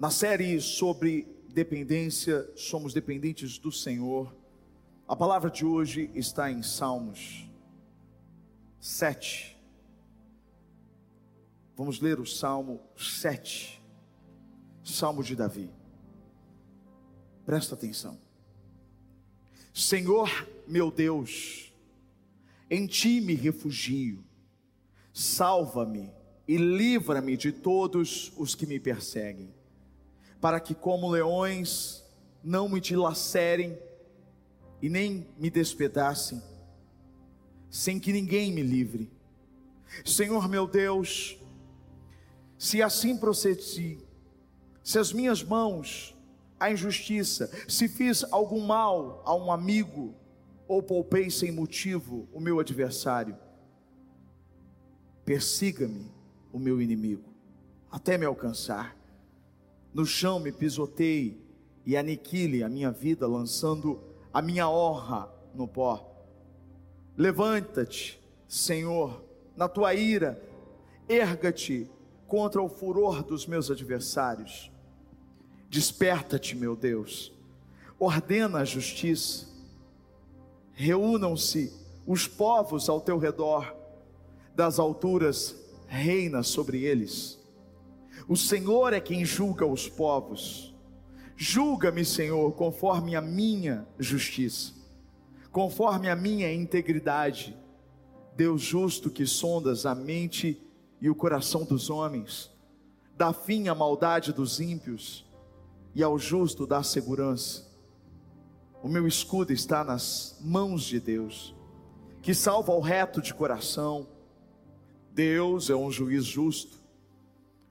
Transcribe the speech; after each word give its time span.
Na 0.00 0.08
série 0.08 0.58
sobre 0.62 1.28
dependência, 1.50 2.50
somos 2.56 2.94
dependentes 2.94 3.58
do 3.58 3.70
Senhor. 3.70 4.34
A 5.06 5.14
palavra 5.14 5.50
de 5.50 5.62
hoje 5.62 6.10
está 6.14 6.50
em 6.50 6.62
Salmos 6.62 7.46
7. 8.80 9.60
Vamos 11.76 12.00
ler 12.00 12.18
o 12.18 12.24
Salmo 12.24 12.80
7, 12.96 13.78
Salmo 14.82 15.22
de 15.22 15.36
Davi. 15.36 15.68
Presta 17.44 17.74
atenção. 17.74 18.18
Senhor 19.74 20.48
meu 20.66 20.90
Deus, 20.90 21.74
em 22.70 22.86
ti 22.86 23.20
me 23.20 23.34
refugio, 23.34 24.24
salva-me 25.12 26.10
e 26.48 26.56
livra-me 26.56 27.36
de 27.36 27.52
todos 27.52 28.32
os 28.38 28.54
que 28.54 28.64
me 28.64 28.80
perseguem, 28.80 29.59
para 30.40 30.58
que, 30.60 30.74
como 30.74 31.10
leões, 31.10 32.04
não 32.42 32.68
me 32.68 32.80
dilacerem 32.80 33.78
e 34.80 34.88
nem 34.88 35.26
me 35.38 35.50
despedacem, 35.50 36.42
sem 37.68 38.00
que 38.00 38.12
ninguém 38.12 38.50
me 38.52 38.62
livre. 38.62 39.10
Senhor 40.04 40.48
meu 40.48 40.66
Deus, 40.66 41.38
se 42.58 42.82
assim 42.82 43.16
procedi, 43.16 43.98
se 44.82 44.98
as 44.98 45.12
minhas 45.12 45.42
mãos 45.42 46.16
a 46.58 46.70
injustiça, 46.70 47.50
se 47.66 47.88
fiz 47.88 48.24
algum 48.30 48.60
mal 48.60 49.22
a 49.24 49.34
um 49.34 49.50
amigo, 49.50 50.14
ou 50.68 50.82
poupei 50.82 51.30
sem 51.30 51.50
motivo 51.50 52.28
o 52.32 52.38
meu 52.38 52.60
adversário, 52.60 53.36
persiga-me 55.24 56.12
o 56.52 56.58
meu 56.58 56.80
inimigo, 56.80 57.24
até 57.90 58.16
me 58.16 58.26
alcançar. 58.26 58.99
No 59.92 60.06
chão 60.06 60.38
me 60.38 60.52
pisoteie 60.52 61.36
e 61.84 61.96
aniquile 61.96 62.62
a 62.62 62.68
minha 62.68 62.90
vida, 62.90 63.26
lançando 63.26 64.00
a 64.32 64.40
minha 64.40 64.68
honra 64.68 65.28
no 65.54 65.66
pó. 65.66 66.06
Levanta-te, 67.16 68.20
Senhor, 68.46 69.22
na 69.56 69.68
tua 69.68 69.94
ira, 69.94 70.40
erga-te 71.08 71.90
contra 72.26 72.62
o 72.62 72.68
furor 72.68 73.22
dos 73.22 73.46
meus 73.46 73.70
adversários 73.70 74.70
Desperta-te, 75.70 76.56
meu 76.56 76.74
Deus, 76.74 77.32
ordena 77.96 78.58
a 78.58 78.64
justiça, 78.64 79.46
reúnam-se 80.72 81.72
os 82.04 82.26
povos 82.26 82.88
ao 82.88 83.00
teu 83.00 83.18
redor, 83.18 83.72
das 84.52 84.80
alturas 84.80 85.54
reina 85.86 86.42
sobre 86.42 86.82
eles. 86.82 87.38
O 88.30 88.36
Senhor 88.36 88.92
é 88.92 89.00
quem 89.00 89.24
julga 89.24 89.66
os 89.66 89.88
povos. 89.88 90.72
Julga-me, 91.36 92.04
Senhor, 92.04 92.52
conforme 92.52 93.16
a 93.16 93.20
minha 93.20 93.84
justiça, 93.98 94.72
conforme 95.50 96.08
a 96.08 96.14
minha 96.14 96.54
integridade. 96.54 97.58
Deus 98.36 98.62
justo 98.62 99.10
que 99.10 99.26
sondas 99.26 99.84
a 99.84 99.96
mente 99.96 100.62
e 101.00 101.10
o 101.10 101.14
coração 101.16 101.64
dos 101.64 101.90
homens, 101.90 102.52
dá 103.16 103.32
fim 103.32 103.66
à 103.66 103.74
maldade 103.74 104.32
dos 104.32 104.60
ímpios 104.60 105.28
e 105.92 106.00
ao 106.00 106.16
justo 106.16 106.68
dá 106.68 106.84
segurança. 106.84 107.68
O 108.80 108.88
meu 108.88 109.08
escudo 109.08 109.52
está 109.52 109.82
nas 109.82 110.38
mãos 110.40 110.84
de 110.84 111.00
Deus, 111.00 111.52
que 112.22 112.32
salva 112.32 112.70
o 112.70 112.80
reto 112.80 113.20
de 113.20 113.34
coração. 113.34 114.06
Deus 115.12 115.68
é 115.68 115.74
um 115.74 115.90
juiz 115.90 116.24
justo, 116.24 116.79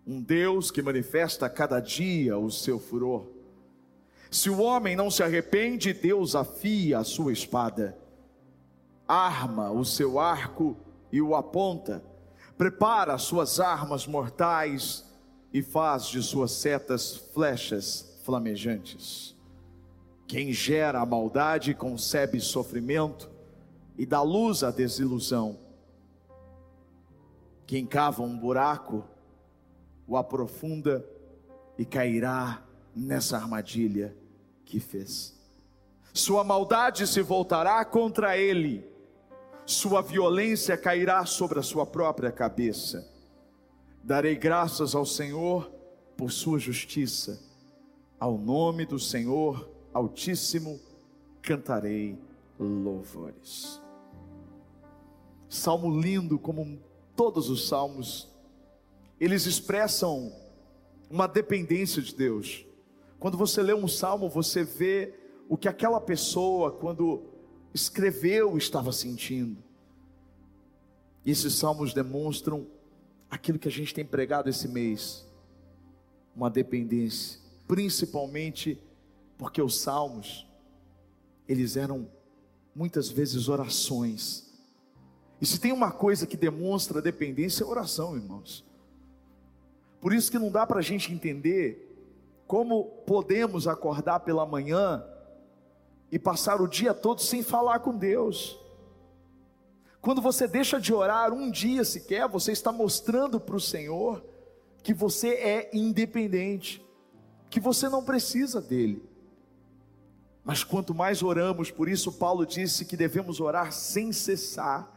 um 0.10 0.20
Deus 0.20 0.72
que 0.72 0.82
manifesta 0.82 1.46
a 1.46 1.50
cada 1.52 1.80
dia 1.80 2.36
o 2.36 2.50
seu 2.50 2.80
furor. 2.80 3.28
Se 4.32 4.50
o 4.50 4.60
homem 4.60 4.96
não 4.96 5.12
se 5.12 5.22
arrepende, 5.22 5.94
Deus 5.94 6.34
afia 6.34 6.98
a 6.98 7.04
sua 7.04 7.32
espada, 7.32 7.96
arma 9.08 9.70
o 9.70 9.86
seu 9.86 10.20
arco 10.20 10.76
e 11.12 11.22
o 11.22 11.36
aponta, 11.36 12.04
prepara 12.58 13.14
as 13.14 13.22
suas 13.22 13.60
armas 13.60 14.08
mortais 14.08 15.06
e 15.54 15.62
faz 15.62 16.08
de 16.08 16.24
suas 16.24 16.54
setas 16.54 17.16
flechas 17.16 18.20
flamejantes. 18.26 19.36
Quem 20.28 20.52
gera 20.52 21.02
a 21.02 21.06
maldade 21.06 21.76
concebe 21.76 22.40
sofrimento 22.40 23.30
e 23.96 24.08
dá 24.08 24.24
luz 24.24 24.64
à 24.64 24.72
desilusão. 24.72 25.60
Quem 27.68 27.86
cava 27.86 28.24
um 28.24 28.36
buraco 28.36 29.04
o 30.10 30.18
aprofunda 30.18 31.06
e 31.78 31.86
cairá 31.86 32.62
nessa 32.94 33.38
armadilha 33.38 34.14
que 34.66 34.80
fez. 34.80 35.40
Sua 36.14 36.44
maldade 36.44 37.08
se 37.08 37.22
voltará 37.22 37.86
contra 37.86 38.38
ele, 38.38 38.86
sua 39.66 40.02
violência 40.02 40.76
cairá 40.76 41.26
sobre 41.26 41.60
a 41.60 41.64
sua 41.64 41.86
própria 41.86 42.32
cabeça. 42.32 43.08
Darei 44.04 44.36
graças 44.36 44.96
ao 44.96 45.06
Senhor 45.06 45.72
por 46.18 46.32
sua 46.32 46.60
justiça 46.60 47.48
ao 48.20 48.38
nome 48.38 48.86
do 48.86 49.00
Senhor 49.00 49.70
Altíssimo 49.94 50.80
cantarei 51.42 52.20
louvores. 52.60 53.82
Salmo 55.48 56.00
lindo, 56.00 56.38
como 56.38 56.80
todos 57.16 57.50
os 57.50 57.68
salmos, 57.68 58.28
eles 59.20 59.46
expressam 59.46 60.34
uma 61.10 61.28
dependência 61.28 62.02
de 62.02 62.16
Deus. 62.16 62.66
Quando 63.20 63.38
você 63.38 63.62
lê 63.62 63.74
um 63.74 63.88
salmo, 63.88 64.30
você 64.30 64.64
vê 64.64 65.14
o 65.48 65.58
que 65.58 65.68
aquela 65.68 66.00
pessoa, 66.00 66.72
quando 66.72 67.24
escreveu, 67.74 68.58
estava 68.58 68.92
sentindo. 68.92 69.58
E 71.26 71.32
esses 71.32 71.54
salmos 71.56 71.94
demonstram 71.94 72.68
aquilo 73.30 73.60
que 73.60 73.68
a 73.68 73.72
gente 73.72 73.94
tem 73.94 74.06
pregado 74.06 74.50
esse 74.50 74.68
mês: 74.68 75.26
uma 76.36 76.50
dependência 76.50 77.40
principalmente 77.70 78.82
porque 79.38 79.62
os 79.62 79.80
salmos 79.80 80.48
eles 81.48 81.78
eram 81.78 82.10
muitas 82.74 83.10
vezes 83.10 83.48
orações. 83.48 84.50
E 85.40 85.46
se 85.46 85.60
tem 85.60 85.72
uma 85.72 85.92
coisa 85.92 86.26
que 86.26 86.36
demonstra 86.36 87.00
dependência, 87.00 87.64
é 87.64 87.68
oração, 87.68 88.16
irmãos. 88.16 88.66
Por 90.00 90.14
isso 90.14 90.32
que 90.32 90.40
não 90.40 90.52
dá 90.52 90.66
para 90.66 90.80
a 90.80 90.84
gente 90.84 91.14
entender 91.14 91.86
como 92.48 92.86
podemos 93.06 93.68
acordar 93.68 94.22
pela 94.22 94.46
manhã 94.46 95.04
e 96.12 96.18
passar 96.18 96.62
o 96.62 96.68
dia 96.68 96.94
todo 96.94 97.22
sem 97.22 97.44
falar 97.44 97.80
com 97.80 97.96
Deus. 97.96 98.60
Quando 100.02 100.22
você 100.22 100.48
deixa 100.48 100.80
de 100.80 100.94
orar 100.94 101.34
um 101.34 101.52
dia 101.52 101.84
sequer, 101.84 102.28
você 102.28 102.52
está 102.52 102.72
mostrando 102.72 103.40
para 103.40 103.56
o 103.56 103.60
Senhor 103.60 104.24
que 104.82 104.94
você 104.94 105.30
é 105.30 105.70
independente 105.74 106.84
que 107.50 107.60
você 107.60 107.90
não 107.90 108.04
precisa 108.04 108.62
dele. 108.62 109.04
Mas 110.44 110.64
quanto 110.64 110.94
mais 110.94 111.22
oramos, 111.22 111.72
por 111.72 111.90
isso 111.90 112.12
Paulo 112.12 112.46
disse 112.46 112.86
que 112.86 112.96
devemos 112.96 113.40
orar 113.40 113.72
sem 113.72 114.12
cessar. 114.12 114.90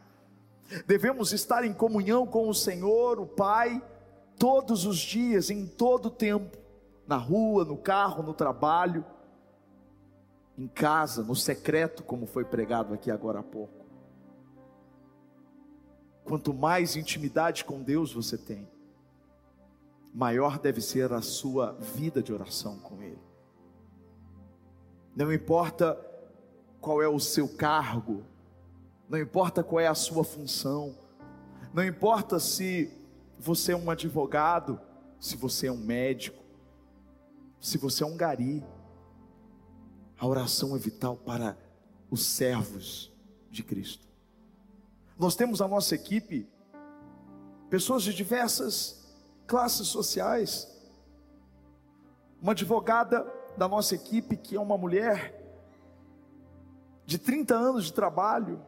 Devemos 0.87 1.33
estar 1.33 1.65
em 1.65 1.73
comunhão 1.73 2.27
com 2.27 2.49
o 2.49 2.55
Senhor, 2.55 3.19
o 3.19 3.27
Pai, 3.27 3.83
todos 4.39 4.85
os 4.85 4.99
dias, 4.99 5.51
em 5.51 5.67
todo 5.67 6.07
o 6.07 6.11
tempo, 6.11 6.59
na 7.07 7.17
rua, 7.17 7.65
no 7.65 7.77
carro, 7.77 8.23
no 8.23 8.35
trabalho, 8.35 9.05
em 10.57 10.69
casa, 10.69 11.23
no 11.23 11.35
secreto, 11.35 12.03
como 12.03 12.27
foi 12.27 12.45
pregado 12.45 12.95
aqui 12.95 13.11
agora 13.11 13.41
há 13.41 13.43
pouco. 13.43 13.87
Quanto 16.25 16.55
mais 16.55 16.97
intimidade 16.97 17.65
com 17.65 17.83
Deus 17.83 18.13
você 18.13 18.39
tem, 18.39 18.69
maior 20.15 20.59
deve 20.59 20.81
ser 20.81 21.13
a 21.13 21.21
sua 21.21 21.73
vida 21.73 22.23
de 22.23 22.33
oração 22.33 22.79
com 22.79 23.03
Ele. 23.03 23.23
Não 25.17 25.33
importa 25.33 25.99
qual 26.81 27.03
é 27.03 27.09
o 27.09 27.19
seu 27.19 27.49
cargo, 27.49 28.25
não 29.09 29.19
importa 29.19 29.63
qual 29.63 29.81
é 29.81 29.87
a 29.87 29.95
sua 29.95 30.25
função, 30.25 30.97
não 31.73 31.85
importa 31.85 32.39
se 32.39 33.02
você 33.43 33.73
é 33.73 33.77
um 33.77 33.91
advogado, 33.91 34.81
se 35.19 35.37
você 35.37 35.67
é 35.67 35.73
um 35.73 35.77
médico, 35.77 36.41
se 37.61 37.77
você 37.77 38.05
é 38.05 38.07
um 38.07 38.17
gari, 38.17 38.65
a 40.17 40.27
oração 40.27 40.77
é 40.77 40.79
vital 40.79 41.17
para 41.17 41.59
os 42.09 42.25
servos 42.25 43.13
de 43.51 43.65
Cristo. 43.65 44.07
Nós 45.19 45.35
temos 45.35 45.61
a 45.61 45.67
nossa 45.67 45.93
equipe, 45.97 46.49
pessoas 47.69 48.05
de 48.05 48.15
diversas 48.15 49.13
classes 49.45 49.89
sociais. 49.89 50.69
Uma 52.41 52.53
advogada 52.53 53.27
da 53.57 53.67
nossa 53.67 53.97
equipe, 53.97 54.37
que 54.37 54.55
é 54.55 54.61
uma 54.61 54.79
mulher 54.79 55.41
de 57.05 57.19
30 57.19 57.57
anos 57.57 57.87
de 57.87 57.93
trabalho, 57.93 58.65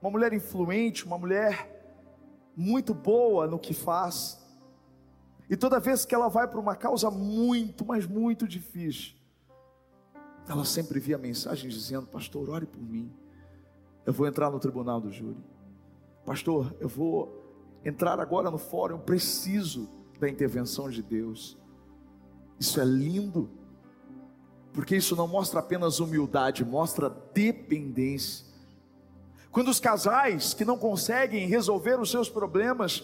uma 0.00 0.10
mulher 0.12 0.32
influente, 0.32 1.04
uma 1.04 1.18
mulher 1.18 1.75
muito 2.56 2.94
boa 2.94 3.46
no 3.46 3.58
que 3.58 3.74
faz. 3.74 4.42
E 5.48 5.56
toda 5.56 5.78
vez 5.78 6.04
que 6.04 6.14
ela 6.14 6.28
vai 6.28 6.48
para 6.48 6.58
uma 6.58 6.74
causa 6.74 7.10
muito, 7.10 7.84
mas 7.84 8.06
muito 8.06 8.48
difícil, 8.48 9.14
ela 10.48 10.64
sempre 10.64 10.98
via 10.98 11.18
mensagem 11.18 11.68
dizendo: 11.68 12.06
Pastor, 12.06 12.48
ore 12.48 12.66
por 12.66 12.82
mim. 12.82 13.12
Eu 14.04 14.12
vou 14.12 14.26
entrar 14.26 14.50
no 14.50 14.58
tribunal 14.58 15.00
do 15.00 15.10
júri. 15.10 15.38
Pastor, 16.24 16.74
eu 16.80 16.88
vou 16.88 17.44
entrar 17.84 18.18
agora 18.18 18.50
no 18.50 18.58
fórum. 18.58 18.94
Eu 18.96 19.00
preciso 19.00 19.88
da 20.18 20.28
intervenção 20.28 20.88
de 20.88 21.02
Deus. 21.02 21.58
Isso 22.58 22.80
é 22.80 22.84
lindo, 22.84 23.50
porque 24.72 24.96
isso 24.96 25.14
não 25.14 25.28
mostra 25.28 25.60
apenas 25.60 26.00
humildade, 26.00 26.64
mostra 26.64 27.10
dependência. 27.10 28.45
Quando 29.56 29.68
os 29.68 29.80
casais 29.80 30.52
que 30.52 30.66
não 30.66 30.76
conseguem 30.76 31.48
resolver 31.48 31.98
os 31.98 32.10
seus 32.10 32.28
problemas, 32.28 33.02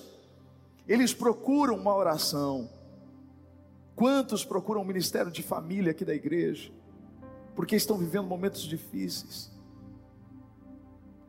eles 0.87 1.14
procuram 1.14 1.75
uma 1.76 1.96
oração. 1.96 2.69
Quantos 3.96 4.44
procuram 4.44 4.82
o 4.82 4.84
ministério 4.84 5.32
de 5.32 5.43
família 5.43 5.93
aqui 5.93 6.04
da 6.04 6.14
igreja? 6.14 6.70
Porque 7.56 7.75
estão 7.75 7.96
vivendo 7.96 8.26
momentos 8.26 8.64
difíceis. 8.64 9.50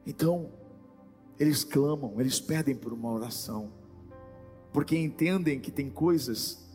Então, 0.05 0.51
eles 1.39 1.63
clamam, 1.63 2.19
eles 2.19 2.41
pedem 2.41 2.75
por 2.75 2.91
uma 2.91 3.09
oração, 3.09 3.71
porque 4.73 4.97
entendem 4.97 5.57
que 5.57 5.71
tem 5.71 5.89
coisas 5.89 6.69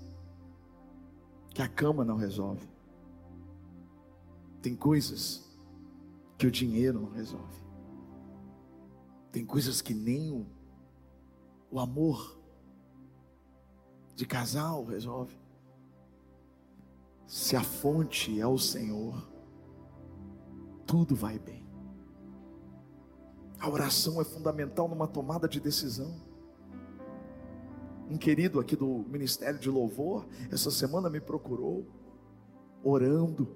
que 1.51 1.61
a 1.61 1.69
cama 1.69 2.03
não 2.03 2.17
resolve, 2.17 2.67
tem 4.63 4.75
coisas 4.75 5.47
que 6.39 6.47
o 6.47 6.51
dinheiro 6.51 6.99
não 6.99 7.11
resolve, 7.11 7.68
tem 9.31 9.45
coisas 9.45 9.81
que 9.81 9.95
nem 9.95 10.33
o, 10.33 10.47
o 11.71 11.79
amor 11.79 12.39
de 14.15 14.27
casal 14.27 14.85
resolve. 14.85 15.39
Se 17.27 17.55
a 17.55 17.63
fonte 17.63 18.41
é 18.41 18.47
o 18.47 18.59
Senhor, 18.59 19.29
tudo 20.87 21.15
vai 21.15 21.39
bem. 21.39 21.67
A 23.61 23.69
oração 23.69 24.21
é 24.21 24.25
fundamental 24.25 24.89
numa 24.89 25.07
tomada 25.07 25.49
de 25.49 25.61
decisão. 25.61 26.15
Um 28.09 28.17
querido 28.17 28.59
aqui 28.59 28.75
do 28.75 29.05
Ministério 29.09 29.59
de 29.59 29.69
Louvor, 29.69 30.27
essa 30.51 30.71
semana 30.71 31.11
me 31.11 31.21
procurou, 31.21 31.87
orando, 32.83 33.55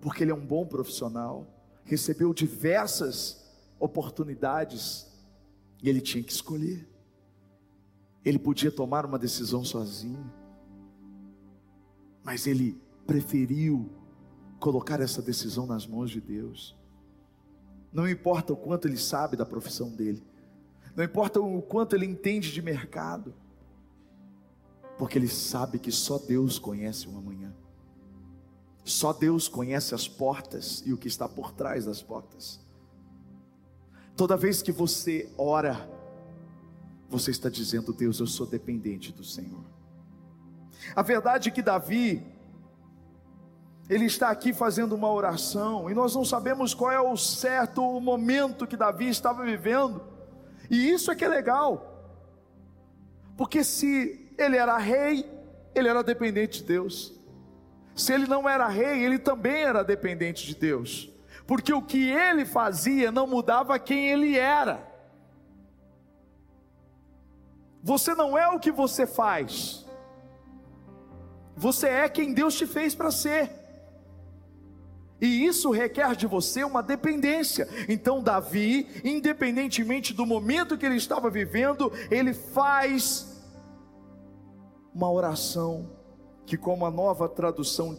porque 0.00 0.24
ele 0.24 0.30
é 0.30 0.34
um 0.34 0.46
bom 0.46 0.66
profissional, 0.66 1.46
recebeu 1.84 2.32
diversas 2.32 3.41
oportunidades 3.82 5.08
e 5.82 5.88
ele 5.88 6.00
tinha 6.00 6.22
que 6.22 6.30
escolher. 6.30 6.88
Ele 8.24 8.38
podia 8.38 8.70
tomar 8.70 9.04
uma 9.04 9.18
decisão 9.18 9.64
sozinho, 9.64 10.32
mas 12.22 12.46
ele 12.46 12.80
preferiu 13.04 13.90
colocar 14.60 15.00
essa 15.00 15.20
decisão 15.20 15.66
nas 15.66 15.84
mãos 15.84 16.12
de 16.12 16.20
Deus. 16.20 16.78
Não 17.92 18.08
importa 18.08 18.52
o 18.52 18.56
quanto 18.56 18.86
ele 18.86 18.96
sabe 18.96 19.36
da 19.36 19.44
profissão 19.44 19.90
dele, 19.90 20.24
não 20.94 21.02
importa 21.02 21.40
o 21.40 21.60
quanto 21.60 21.96
ele 21.96 22.06
entende 22.06 22.52
de 22.52 22.62
mercado, 22.62 23.34
porque 24.96 25.18
ele 25.18 25.26
sabe 25.26 25.80
que 25.80 25.90
só 25.90 26.18
Deus 26.18 26.60
conhece 26.60 27.08
o 27.08 27.18
amanhã, 27.18 27.52
só 28.84 29.12
Deus 29.12 29.48
conhece 29.48 29.92
as 29.92 30.06
portas 30.06 30.84
e 30.86 30.92
o 30.92 30.96
que 30.96 31.08
está 31.08 31.28
por 31.28 31.52
trás 31.52 31.86
das 31.86 32.00
portas. 32.00 32.62
Toda 34.16 34.36
vez 34.36 34.62
que 34.62 34.70
você 34.70 35.30
ora, 35.38 35.88
você 37.08 37.30
está 37.30 37.48
dizendo: 37.48 37.92
Deus, 37.92 38.20
eu 38.20 38.26
sou 38.26 38.46
dependente 38.46 39.12
do 39.12 39.24
Senhor. 39.24 39.64
A 40.94 41.02
verdade 41.02 41.48
é 41.48 41.52
que 41.52 41.62
Davi, 41.62 42.22
ele 43.88 44.06
está 44.06 44.30
aqui 44.30 44.52
fazendo 44.52 44.94
uma 44.94 45.10
oração, 45.10 45.90
e 45.90 45.94
nós 45.94 46.14
não 46.14 46.24
sabemos 46.24 46.74
qual 46.74 46.90
é 46.90 47.00
o 47.00 47.16
certo 47.16 47.82
o 47.82 48.00
momento 48.00 48.66
que 48.66 48.76
Davi 48.76 49.08
estava 49.08 49.44
vivendo, 49.44 50.02
e 50.70 50.90
isso 50.90 51.10
é 51.10 51.14
que 51.14 51.24
é 51.24 51.28
legal, 51.28 51.88
porque 53.36 53.62
se 53.62 54.32
ele 54.38 54.56
era 54.56 54.76
rei, 54.78 55.30
ele 55.74 55.88
era 55.88 56.02
dependente 56.02 56.60
de 56.60 56.68
Deus, 56.68 57.14
se 57.94 58.12
ele 58.12 58.26
não 58.26 58.48
era 58.48 58.66
rei, 58.68 59.04
ele 59.04 59.18
também 59.18 59.62
era 59.62 59.82
dependente 59.84 60.46
de 60.46 60.54
Deus, 60.54 61.11
porque 61.52 61.70
o 61.74 61.82
que 61.82 62.08
ele 62.08 62.46
fazia 62.46 63.12
não 63.12 63.26
mudava 63.26 63.78
quem 63.78 64.08
ele 64.08 64.38
era. 64.38 64.90
Você 67.82 68.14
não 68.14 68.38
é 68.38 68.48
o 68.48 68.58
que 68.58 68.72
você 68.72 69.06
faz, 69.06 69.84
você 71.54 71.88
é 71.88 72.08
quem 72.08 72.32
Deus 72.32 72.54
te 72.54 72.66
fez 72.66 72.94
para 72.94 73.10
ser. 73.10 73.50
E 75.20 75.44
isso 75.44 75.70
requer 75.70 76.16
de 76.16 76.26
você 76.26 76.64
uma 76.64 76.82
dependência. 76.82 77.68
Então, 77.86 78.22
Davi, 78.22 78.88
independentemente 79.04 80.14
do 80.14 80.24
momento 80.24 80.78
que 80.78 80.86
ele 80.86 80.96
estava 80.96 81.28
vivendo, 81.28 81.92
ele 82.10 82.32
faz 82.32 83.42
uma 84.94 85.12
oração 85.12 85.90
que, 86.46 86.56
como 86.56 86.86
a 86.86 86.90
nova 86.90 87.28
tradução 87.28 87.94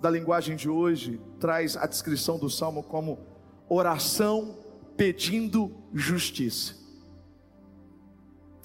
da 0.00 0.10
linguagem 0.10 0.56
de 0.56 0.68
hoje, 0.68 1.20
traz 1.40 1.76
a 1.76 1.86
descrição 1.86 2.38
do 2.38 2.50
salmo 2.50 2.82
como 2.82 3.18
oração 3.68 4.56
pedindo 4.96 5.72
justiça. 5.92 6.74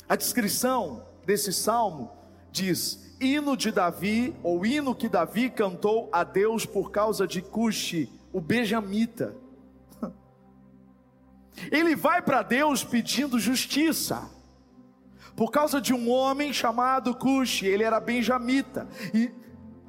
A 0.07 0.15
descrição 0.15 1.05
desse 1.25 1.53
salmo 1.53 2.11
diz: 2.51 3.15
hino 3.19 3.55
de 3.55 3.71
Davi, 3.71 4.35
ou 4.43 4.65
hino 4.65 4.95
que 4.95 5.07
Davi 5.07 5.49
cantou 5.49 6.09
a 6.11 6.23
Deus 6.23 6.65
por 6.65 6.91
causa 6.91 7.27
de 7.27 7.41
Cuxi, 7.41 8.09
o 8.33 8.41
benjamita. 8.41 9.35
Ele 11.71 11.95
vai 11.95 12.21
para 12.21 12.41
Deus 12.41 12.83
pedindo 12.83 13.39
justiça, 13.39 14.29
por 15.35 15.51
causa 15.51 15.79
de 15.79 15.93
um 15.93 16.09
homem 16.09 16.51
chamado 16.51 17.15
Cuxi, 17.15 17.65
ele 17.65 17.83
era 17.83 17.99
benjamita, 17.99 18.87
e 19.13 19.31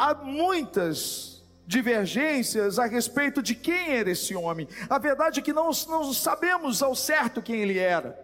há 0.03 0.15
muitas 0.15 1.41
divergências 1.65 2.77
a 2.77 2.87
respeito 2.87 3.41
de 3.41 3.55
quem 3.55 3.93
era 3.93 4.11
esse 4.11 4.35
homem. 4.35 4.67
A 4.91 4.99
verdade 4.99 5.39
é 5.39 5.43
que 5.43 5.53
não, 5.53 5.71
não 5.89 6.13
sabemos 6.13 6.83
ao 6.83 6.97
certo 6.97 7.41
quem 7.41 7.61
ele 7.63 7.79
era. 7.79 8.19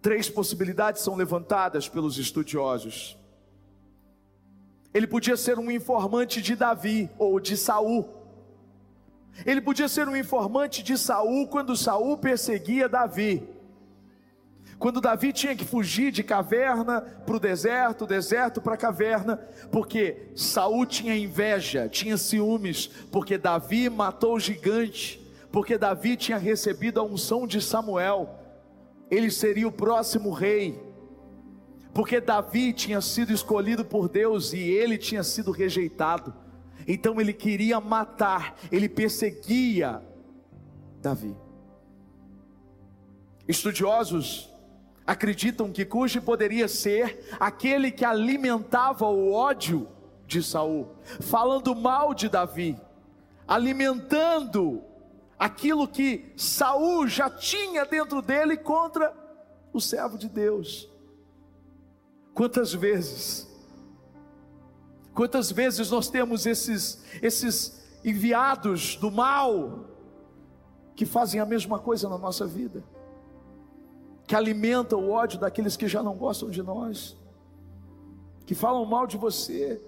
Três 0.00 0.30
possibilidades 0.30 1.02
são 1.02 1.16
levantadas 1.16 1.88
pelos 1.88 2.16
estudiosos. 2.16 3.18
Ele 4.94 5.08
podia 5.08 5.36
ser 5.36 5.58
um 5.58 5.68
informante 5.68 6.40
de 6.40 6.54
Davi 6.54 7.10
ou 7.18 7.40
de 7.40 7.56
Saul. 7.56 8.08
Ele 9.44 9.60
podia 9.60 9.88
ser 9.88 10.08
um 10.08 10.16
informante 10.16 10.80
de 10.80 10.96
Saul 10.96 11.48
quando 11.48 11.76
Saul 11.76 12.18
perseguia 12.18 12.88
Davi. 12.88 13.48
Quando 14.82 15.00
Davi 15.00 15.32
tinha 15.32 15.54
que 15.54 15.64
fugir 15.64 16.10
de 16.10 16.24
caverna 16.24 17.02
para 17.24 17.36
o 17.36 17.38
deserto, 17.38 18.04
deserto 18.04 18.60
para 18.60 18.74
a 18.74 18.76
caverna, 18.76 19.36
porque 19.70 20.32
Saul 20.34 20.84
tinha 20.84 21.16
inveja, 21.16 21.88
tinha 21.88 22.16
ciúmes, 22.16 22.88
porque 23.12 23.38
Davi 23.38 23.88
matou 23.88 24.34
o 24.34 24.40
gigante, 24.40 25.24
porque 25.52 25.78
Davi 25.78 26.16
tinha 26.16 26.36
recebido 26.36 26.98
a 26.98 27.04
unção 27.04 27.46
de 27.46 27.62
Samuel 27.62 28.40
ele 29.08 29.30
seria 29.30 29.68
o 29.68 29.70
próximo 29.70 30.32
rei, 30.32 30.82
porque 31.94 32.20
Davi 32.20 32.72
tinha 32.72 33.00
sido 33.00 33.32
escolhido 33.32 33.84
por 33.84 34.08
Deus 34.08 34.52
e 34.52 34.58
ele 34.58 34.98
tinha 34.98 35.22
sido 35.22 35.52
rejeitado, 35.52 36.34
então 36.88 37.20
ele 37.20 37.32
queria 37.32 37.78
matar, 37.78 38.56
ele 38.72 38.88
perseguia 38.88 40.02
Davi. 41.00 41.36
Estudiosos 43.46 44.51
acreditam 45.12 45.70
que 45.70 45.84
Cuxi 45.84 46.20
poderia 46.20 46.66
ser 46.66 47.24
aquele 47.38 47.90
que 47.90 48.04
alimentava 48.04 49.06
o 49.06 49.32
ódio 49.32 49.88
de 50.26 50.42
Saul, 50.42 50.88
falando 51.20 51.74
mal 51.74 52.14
de 52.14 52.28
Davi, 52.28 52.78
alimentando 53.46 54.82
aquilo 55.38 55.86
que 55.86 56.32
Saul 56.36 57.06
já 57.06 57.28
tinha 57.28 57.84
dentro 57.84 58.22
dele 58.22 58.56
contra 58.56 59.14
o 59.72 59.80
servo 59.80 60.16
de 60.16 60.28
Deus. 60.28 60.88
Quantas 62.34 62.72
vezes, 62.72 63.46
quantas 65.14 65.52
vezes 65.52 65.90
nós 65.90 66.08
temos 66.08 66.46
esses, 66.46 67.04
esses 67.20 67.82
enviados 68.02 68.96
do 68.96 69.10
mal 69.10 69.90
que 70.96 71.04
fazem 71.04 71.38
a 71.40 71.44
mesma 71.44 71.78
coisa 71.78 72.08
na 72.08 72.16
nossa 72.16 72.46
vida, 72.46 72.82
que 74.32 74.36
alimentam 74.36 74.98
o 74.98 75.10
ódio 75.10 75.38
daqueles 75.38 75.76
que 75.76 75.86
já 75.86 76.02
não 76.02 76.16
gostam 76.16 76.48
de 76.48 76.62
nós, 76.62 77.14
que 78.46 78.54
falam 78.54 78.82
mal 78.86 79.06
de 79.06 79.18
você, 79.18 79.78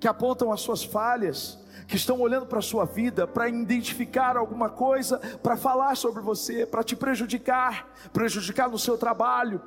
que 0.00 0.08
apontam 0.08 0.50
as 0.50 0.62
suas 0.62 0.82
falhas, 0.82 1.58
que 1.86 1.96
estão 1.96 2.18
olhando 2.22 2.46
para 2.46 2.60
a 2.60 2.62
sua 2.62 2.86
vida 2.86 3.26
para 3.26 3.50
identificar 3.50 4.34
alguma 4.38 4.70
coisa, 4.70 5.18
para 5.42 5.58
falar 5.58 5.94
sobre 5.94 6.22
você, 6.22 6.64
para 6.64 6.82
te 6.82 6.96
prejudicar, 6.96 7.86
prejudicar 8.14 8.70
no 8.70 8.78
seu 8.78 8.96
trabalho, 8.96 9.60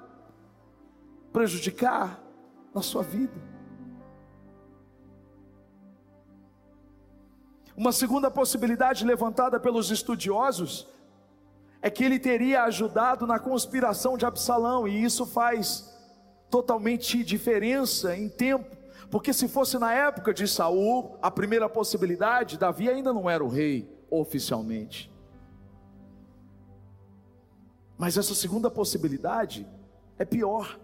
prejudicar 1.31 2.19
na 2.73 2.81
sua 2.81 3.03
vida. 3.03 3.39
Uma 7.77 7.91
segunda 7.91 8.31
possibilidade 8.31 9.05
levantada 9.05 9.59
pelos 9.59 9.91
estudiosos 9.91 10.94
é 11.85 11.89
que 11.91 12.03
ele 12.03 12.17
teria 12.17 12.63
ajudado 12.63 13.27
na 13.27 13.37
conspiração 13.37 14.17
de 14.17 14.25
Absalão, 14.25 14.87
e 14.87 15.03
isso 15.03 15.23
faz 15.23 15.95
totalmente 16.49 17.23
diferença 17.23 18.17
em 18.17 18.27
tempo, 18.27 18.75
porque 19.11 19.31
se 19.31 19.47
fosse 19.47 19.77
na 19.77 19.93
época 19.93 20.33
de 20.33 20.47
Saul, 20.47 21.15
a 21.21 21.29
primeira 21.29 21.69
possibilidade, 21.69 22.57
Davi 22.57 22.89
ainda 22.89 23.13
não 23.13 23.29
era 23.29 23.43
o 23.43 23.47
rei 23.47 23.87
oficialmente. 24.09 25.13
Mas 27.99 28.17
essa 28.17 28.33
segunda 28.33 28.71
possibilidade 28.71 29.67
é 30.17 30.25
pior. 30.25 30.79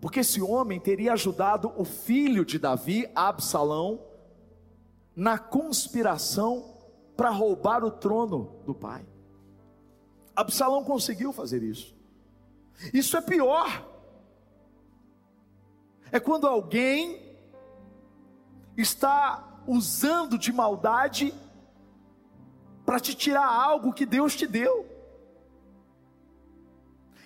Porque 0.00 0.20
esse 0.20 0.40
homem 0.40 0.80
teria 0.80 1.12
ajudado 1.12 1.70
o 1.76 1.84
filho 1.84 2.46
de 2.46 2.58
Davi, 2.58 3.06
Absalão, 3.14 4.00
na 5.14 5.38
conspiração 5.38 6.78
para 7.14 7.28
roubar 7.28 7.84
o 7.84 7.90
trono 7.90 8.54
do 8.64 8.74
pai. 8.74 9.04
Absalão 10.40 10.84
conseguiu 10.84 11.32
fazer 11.32 11.62
isso. 11.62 11.94
Isso 12.92 13.16
é 13.16 13.20
pior. 13.20 13.86
É 16.10 16.18
quando 16.18 16.46
alguém 16.46 17.36
está 18.76 19.62
usando 19.66 20.38
de 20.38 20.52
maldade 20.52 21.34
para 22.84 22.98
te 22.98 23.14
tirar 23.14 23.46
algo 23.46 23.92
que 23.92 24.06
Deus 24.06 24.34
te 24.34 24.46
deu 24.46 24.90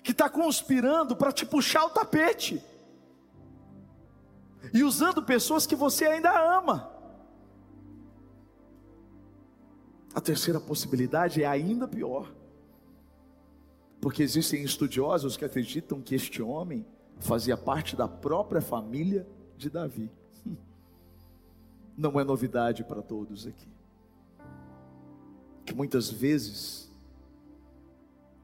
que 0.05 0.11
está 0.11 0.29
conspirando 0.29 1.15
para 1.15 1.31
te 1.31 1.47
puxar 1.47 1.83
o 1.85 1.89
tapete, 1.89 2.63
e 4.71 4.83
usando 4.83 5.23
pessoas 5.23 5.65
que 5.65 5.75
você 5.75 6.05
ainda 6.05 6.31
ama. 6.57 6.91
A 10.13 10.21
terceira 10.21 10.59
possibilidade 10.59 11.41
é 11.41 11.47
ainda 11.47 11.87
pior, 11.87 12.31
porque 14.05 14.21
existem 14.21 14.61
estudiosos 14.61 15.35
que 15.35 15.43
acreditam 15.43 15.99
que 15.99 16.13
este 16.13 16.39
homem 16.39 16.85
fazia 17.17 17.57
parte 17.57 17.95
da 17.95 18.07
própria 18.07 18.61
família 18.61 19.27
de 19.57 19.67
Davi. 19.67 20.11
Não 21.97 22.19
é 22.19 22.23
novidade 22.23 22.83
para 22.83 23.01
todos 23.01 23.47
aqui, 23.47 23.67
que 25.65 25.73
muitas 25.73 26.11
vezes 26.11 26.87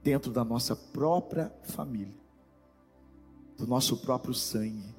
dentro 0.01 0.32
da 0.32 0.44
nossa 0.44 0.75
própria 0.75 1.53
família, 1.62 2.20
do 3.56 3.68
nosso 3.68 3.98
próprio 3.98 4.34
sangue. 4.34 4.96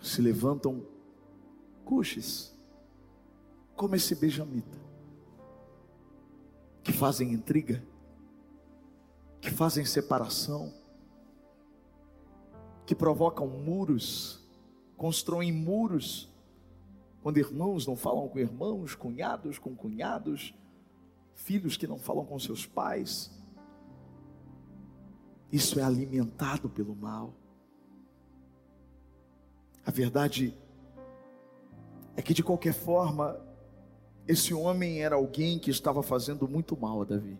Se 0.00 0.22
levantam 0.22 0.82
cuxes, 1.84 2.54
como 3.76 3.94
esse 3.94 4.14
benjamita, 4.14 4.78
que 6.82 6.90
fazem 6.90 7.34
intriga, 7.34 7.82
que 9.40 9.50
fazem 9.50 9.84
separação, 9.84 10.72
que 12.86 12.94
provocam 12.94 13.46
muros, 13.46 14.46
constroem 14.96 15.52
muros, 15.52 16.28
quando 17.22 17.38
irmãos 17.38 17.86
não 17.86 17.96
falam 17.96 18.28
com 18.28 18.38
irmãos, 18.38 18.94
cunhados 18.94 19.58
com 19.58 19.74
cunhados, 19.74 20.54
filhos 21.34 21.76
que 21.76 21.86
não 21.86 21.98
falam 21.98 22.24
com 22.24 22.38
seus 22.38 22.66
pais. 22.66 23.30
Isso 25.52 25.78
é 25.78 25.82
alimentado 25.82 26.68
pelo 26.68 26.94
mal. 26.94 27.34
A 29.84 29.90
verdade 29.90 30.54
é 32.16 32.22
que, 32.22 32.34
de 32.34 32.42
qualquer 32.42 32.74
forma, 32.74 33.40
esse 34.26 34.52
homem 34.52 35.02
era 35.02 35.14
alguém 35.16 35.58
que 35.58 35.70
estava 35.70 36.02
fazendo 36.02 36.46
muito 36.46 36.76
mal 36.76 37.00
a 37.00 37.04
Davi, 37.04 37.38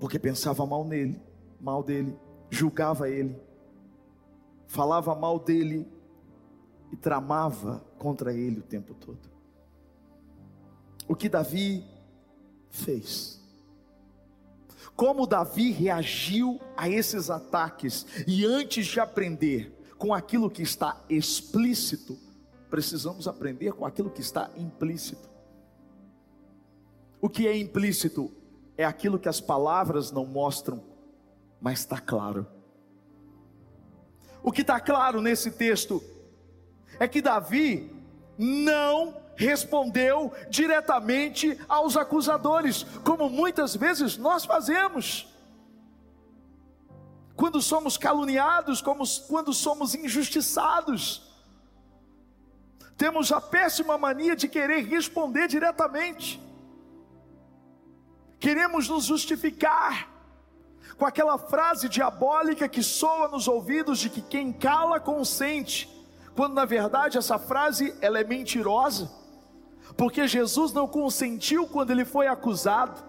porque 0.00 0.18
pensava 0.18 0.66
mal 0.66 0.84
nele, 0.84 1.22
mal 1.60 1.84
dele, 1.84 2.18
julgava 2.50 3.08
ele, 3.08 3.40
falava 4.66 5.14
mal 5.14 5.38
dele 5.38 5.86
e 6.90 6.96
tramava 6.96 7.84
contra 7.96 8.32
ele 8.32 8.58
o 8.58 8.62
tempo 8.64 8.94
todo 8.94 9.30
o 11.10 11.16
que 11.16 11.28
Davi 11.28 11.84
fez. 12.70 13.40
Como 14.94 15.26
Davi 15.26 15.72
reagiu 15.72 16.60
a 16.76 16.88
esses 16.88 17.28
ataques, 17.28 18.06
e 18.28 18.46
antes 18.46 18.86
de 18.86 19.00
aprender 19.00 19.76
com 19.98 20.14
aquilo 20.14 20.48
que 20.48 20.62
está 20.62 21.02
explícito, 21.10 22.16
precisamos 22.70 23.26
aprender 23.26 23.72
com 23.72 23.84
aquilo 23.84 24.08
que 24.08 24.20
está 24.20 24.50
implícito. 24.56 25.28
O 27.20 27.28
que 27.28 27.48
é 27.48 27.58
implícito 27.58 28.30
é 28.80 28.84
aquilo 28.84 29.18
que 29.18 29.28
as 29.28 29.42
palavras 29.42 30.10
não 30.10 30.24
mostram, 30.24 30.82
mas 31.60 31.80
está 31.80 32.00
claro. 32.00 32.46
O 34.42 34.50
que 34.50 34.62
está 34.62 34.80
claro 34.80 35.20
nesse 35.20 35.50
texto 35.50 36.02
é 36.98 37.06
que 37.06 37.20
Davi 37.20 37.94
não 38.38 39.20
respondeu 39.36 40.32
diretamente 40.48 41.60
aos 41.68 41.94
acusadores, 41.94 42.84
como 43.04 43.28
muitas 43.28 43.76
vezes 43.76 44.16
nós 44.16 44.46
fazemos. 44.46 45.28
Quando 47.36 47.60
somos 47.60 47.98
caluniados, 47.98 48.80
como 48.80 49.04
quando 49.28 49.52
somos 49.52 49.94
injustiçados, 49.94 51.30
temos 52.96 53.30
a 53.30 53.42
péssima 53.42 53.98
mania 53.98 54.34
de 54.34 54.48
querer 54.48 54.86
responder 54.86 55.48
diretamente. 55.48 56.40
Queremos 58.40 58.88
nos 58.88 59.04
justificar 59.04 60.08
com 60.98 61.06
aquela 61.06 61.38
frase 61.38 61.88
diabólica 61.88 62.68
que 62.68 62.82
soa 62.82 63.28
nos 63.28 63.46
ouvidos 63.46 64.00
de 64.00 64.10
que 64.10 64.20
quem 64.20 64.52
cala 64.52 64.98
consente, 64.98 65.88
quando 66.34 66.54
na 66.54 66.64
verdade 66.64 67.16
essa 67.16 67.38
frase 67.38 67.94
ela 68.00 68.18
é 68.18 68.24
mentirosa 68.24 69.20
porque 69.96 70.26
Jesus 70.26 70.72
não 70.72 70.86
consentiu 70.86 71.66
quando 71.66 71.90
ele 71.90 72.04
foi 72.04 72.26
acusado, 72.26 73.02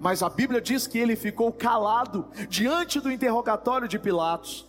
mas 0.00 0.22
a 0.22 0.28
Bíblia 0.28 0.60
diz 0.60 0.86
que 0.86 0.98
ele 0.98 1.14
ficou 1.14 1.52
calado 1.52 2.28
diante 2.48 3.00
do 3.00 3.10
interrogatório 3.10 3.86
de 3.86 3.98
Pilatos. 3.98 4.66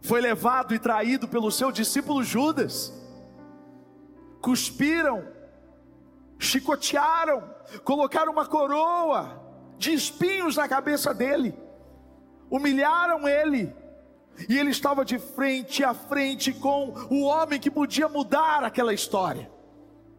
Foi 0.00 0.20
levado 0.20 0.74
e 0.74 0.78
traído 0.78 1.26
pelo 1.28 1.50
seu 1.50 1.70
discípulo 1.72 2.22
Judas. 2.22 2.92
Cuspiram, 4.40 5.24
chicotearam, 6.38 7.42
colocaram 7.84 8.32
uma 8.32 8.46
coroa 8.46 9.42
de 9.78 9.92
espinhos 9.92 10.56
na 10.56 10.68
cabeça 10.68 11.12
dele, 11.12 11.54
humilharam 12.50 13.28
ele, 13.28 13.74
e 14.48 14.58
ele 14.58 14.70
estava 14.70 15.04
de 15.04 15.18
frente 15.18 15.82
a 15.82 15.94
frente 15.94 16.52
com 16.52 16.92
o 17.10 17.22
homem 17.22 17.58
que 17.58 17.70
podia 17.70 18.08
mudar 18.08 18.62
aquela 18.64 18.92
história 18.92 19.50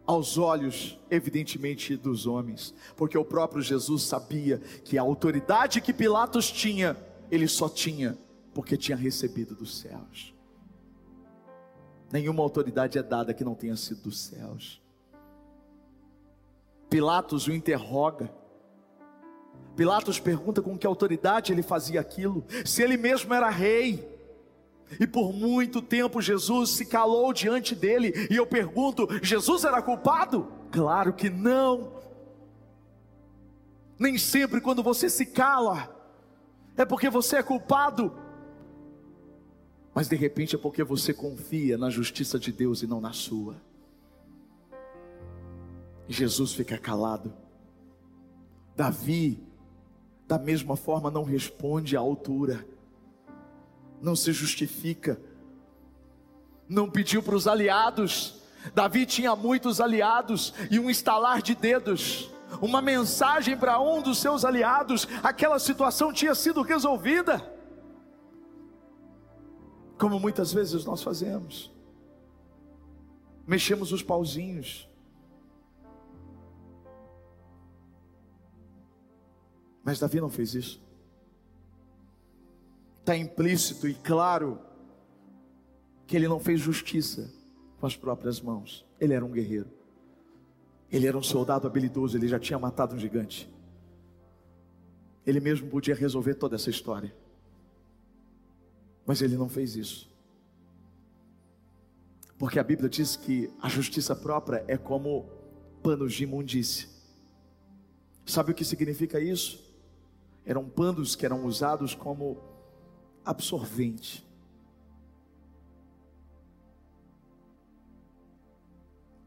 aos 0.08 0.38
olhos, 0.38 0.98
evidentemente, 1.10 1.94
dos 1.94 2.26
homens, 2.26 2.74
porque 2.96 3.18
o 3.18 3.24
próprio 3.24 3.60
Jesus 3.60 4.04
sabia 4.04 4.58
que 4.82 4.96
a 4.96 5.02
autoridade 5.02 5.82
que 5.82 5.92
Pilatos 5.92 6.50
tinha, 6.50 6.96
ele 7.30 7.46
só 7.46 7.68
tinha 7.68 8.16
porque 8.54 8.76
tinha 8.76 8.96
recebido 8.96 9.54
dos 9.54 9.78
céus. 9.78 10.34
Nenhuma 12.10 12.42
autoridade 12.42 12.98
é 12.98 13.02
dada 13.02 13.34
que 13.34 13.44
não 13.44 13.54
tenha 13.54 13.76
sido 13.76 14.04
dos 14.04 14.18
céus. 14.18 14.82
Pilatos 16.88 17.46
o 17.46 17.52
interroga. 17.52 18.30
Pilatos 19.76 20.18
pergunta 20.18 20.60
com 20.60 20.76
que 20.76 20.86
autoridade 20.86 21.52
ele 21.52 21.62
fazia 21.62 22.00
aquilo, 22.00 22.44
se 22.64 22.82
ele 22.82 22.96
mesmo 22.96 23.32
era 23.32 23.48
rei. 23.48 24.16
E 24.98 25.06
por 25.06 25.32
muito 25.32 25.82
tempo 25.82 26.20
Jesus 26.20 26.70
se 26.70 26.86
calou 26.86 27.32
diante 27.32 27.74
dele. 27.74 28.12
E 28.30 28.36
eu 28.36 28.46
pergunto: 28.46 29.06
Jesus 29.22 29.64
era 29.64 29.82
culpado? 29.82 30.48
Claro 30.70 31.12
que 31.12 31.28
não. 31.28 31.92
Nem 33.98 34.16
sempre 34.16 34.60
quando 34.60 34.82
você 34.82 35.10
se 35.10 35.26
cala, 35.26 35.94
é 36.76 36.84
porque 36.84 37.10
você 37.10 37.36
é 37.36 37.42
culpado. 37.42 38.12
Mas 39.94 40.08
de 40.08 40.16
repente 40.16 40.54
é 40.54 40.58
porque 40.58 40.84
você 40.84 41.12
confia 41.12 41.76
na 41.76 41.90
justiça 41.90 42.38
de 42.38 42.52
Deus 42.52 42.82
e 42.82 42.86
não 42.86 43.00
na 43.00 43.12
sua. 43.12 43.56
Jesus 46.08 46.52
fica 46.52 46.78
calado. 46.78 47.32
Davi, 48.74 49.42
da 50.26 50.38
mesma 50.38 50.76
forma, 50.76 51.10
não 51.10 51.24
responde 51.24 51.96
à 51.96 52.00
altura 52.00 52.66
não 54.00 54.14
se 54.16 54.32
justifica. 54.32 55.20
Não 56.68 56.90
pediu 56.90 57.22
para 57.22 57.34
os 57.34 57.46
aliados. 57.46 58.40
Davi 58.74 59.06
tinha 59.06 59.34
muitos 59.34 59.80
aliados 59.80 60.52
e 60.70 60.78
um 60.78 60.90
estalar 60.90 61.42
de 61.42 61.54
dedos. 61.54 62.30
uma 62.62 62.80
mensagem 62.80 63.56
para 63.58 63.78
um 63.78 64.00
dos 64.00 64.18
seus 64.18 64.42
aliados, 64.42 65.06
aquela 65.22 65.58
situação 65.58 66.14
tinha 66.14 66.34
sido 66.34 66.62
resolvida. 66.62 67.46
Como 69.98 70.18
muitas 70.18 70.50
vezes 70.50 70.82
nós 70.84 71.02
fazemos, 71.02 71.70
mexemos 73.46 73.92
os 73.92 74.02
pauzinhos, 74.02 74.87
mas 79.88 79.98
Davi 79.98 80.20
não 80.20 80.28
fez 80.28 80.54
isso. 80.54 80.82
Está 83.00 83.16
implícito 83.16 83.88
e 83.88 83.94
claro 83.94 84.60
que 86.06 86.14
ele 86.14 86.28
não 86.28 86.38
fez 86.38 86.60
justiça 86.60 87.32
com 87.80 87.86
as 87.86 87.96
próprias 87.96 88.38
mãos. 88.38 88.84
Ele 89.00 89.14
era 89.14 89.24
um 89.24 89.30
guerreiro. 89.30 89.70
Ele 90.92 91.06
era 91.06 91.16
um 91.16 91.22
soldado 91.22 91.66
habilidoso, 91.66 92.18
ele 92.18 92.28
já 92.28 92.38
tinha 92.38 92.58
matado 92.58 92.94
um 92.94 92.98
gigante. 92.98 93.50
Ele 95.26 95.40
mesmo 95.40 95.70
podia 95.70 95.94
resolver 95.94 96.34
toda 96.34 96.56
essa 96.56 96.68
história. 96.68 97.16
Mas 99.06 99.22
ele 99.22 99.38
não 99.38 99.48
fez 99.48 99.74
isso. 99.74 100.14
Porque 102.36 102.58
a 102.58 102.62
Bíblia 102.62 102.90
diz 102.90 103.16
que 103.16 103.50
a 103.58 103.70
justiça 103.70 104.14
própria 104.14 104.62
é 104.68 104.76
como 104.76 105.30
panos 105.82 106.12
de 106.12 106.24
imundície. 106.24 106.88
Sabe 108.26 108.52
o 108.52 108.54
que 108.54 108.66
significa 108.66 109.18
isso? 109.18 109.66
Eram 110.48 110.66
panos 110.66 111.14
que 111.14 111.26
eram 111.26 111.44
usados 111.44 111.94
como 111.94 112.38
absorvente. 113.22 114.26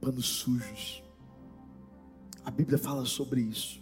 Panos 0.01 0.25
sujos. 0.25 1.03
A 2.43 2.49
Bíblia 2.49 2.79
fala 2.79 3.05
sobre 3.05 3.39
isso. 3.39 3.79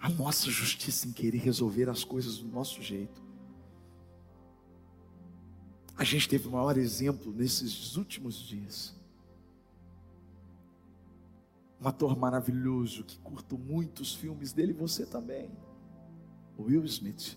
A 0.00 0.08
nossa 0.08 0.50
justiça 0.50 1.06
em 1.06 1.12
querer 1.12 1.40
resolver 1.40 1.90
as 1.90 2.02
coisas 2.02 2.38
do 2.38 2.48
nosso 2.48 2.80
jeito. 2.80 3.22
A 5.94 6.04
gente 6.04 6.26
teve 6.26 6.48
o 6.48 6.52
maior 6.52 6.78
exemplo 6.78 7.30
nesses 7.34 7.98
últimos 7.98 8.36
dias. 8.36 8.94
Um 11.84 11.88
ator 11.88 12.16
maravilhoso 12.16 13.04
que 13.04 13.18
curto 13.18 13.58
muitos 13.58 14.14
filmes 14.14 14.52
dele, 14.52 14.72
você 14.72 15.04
também. 15.04 15.50
Will 16.58 16.84
Smith. 16.84 17.36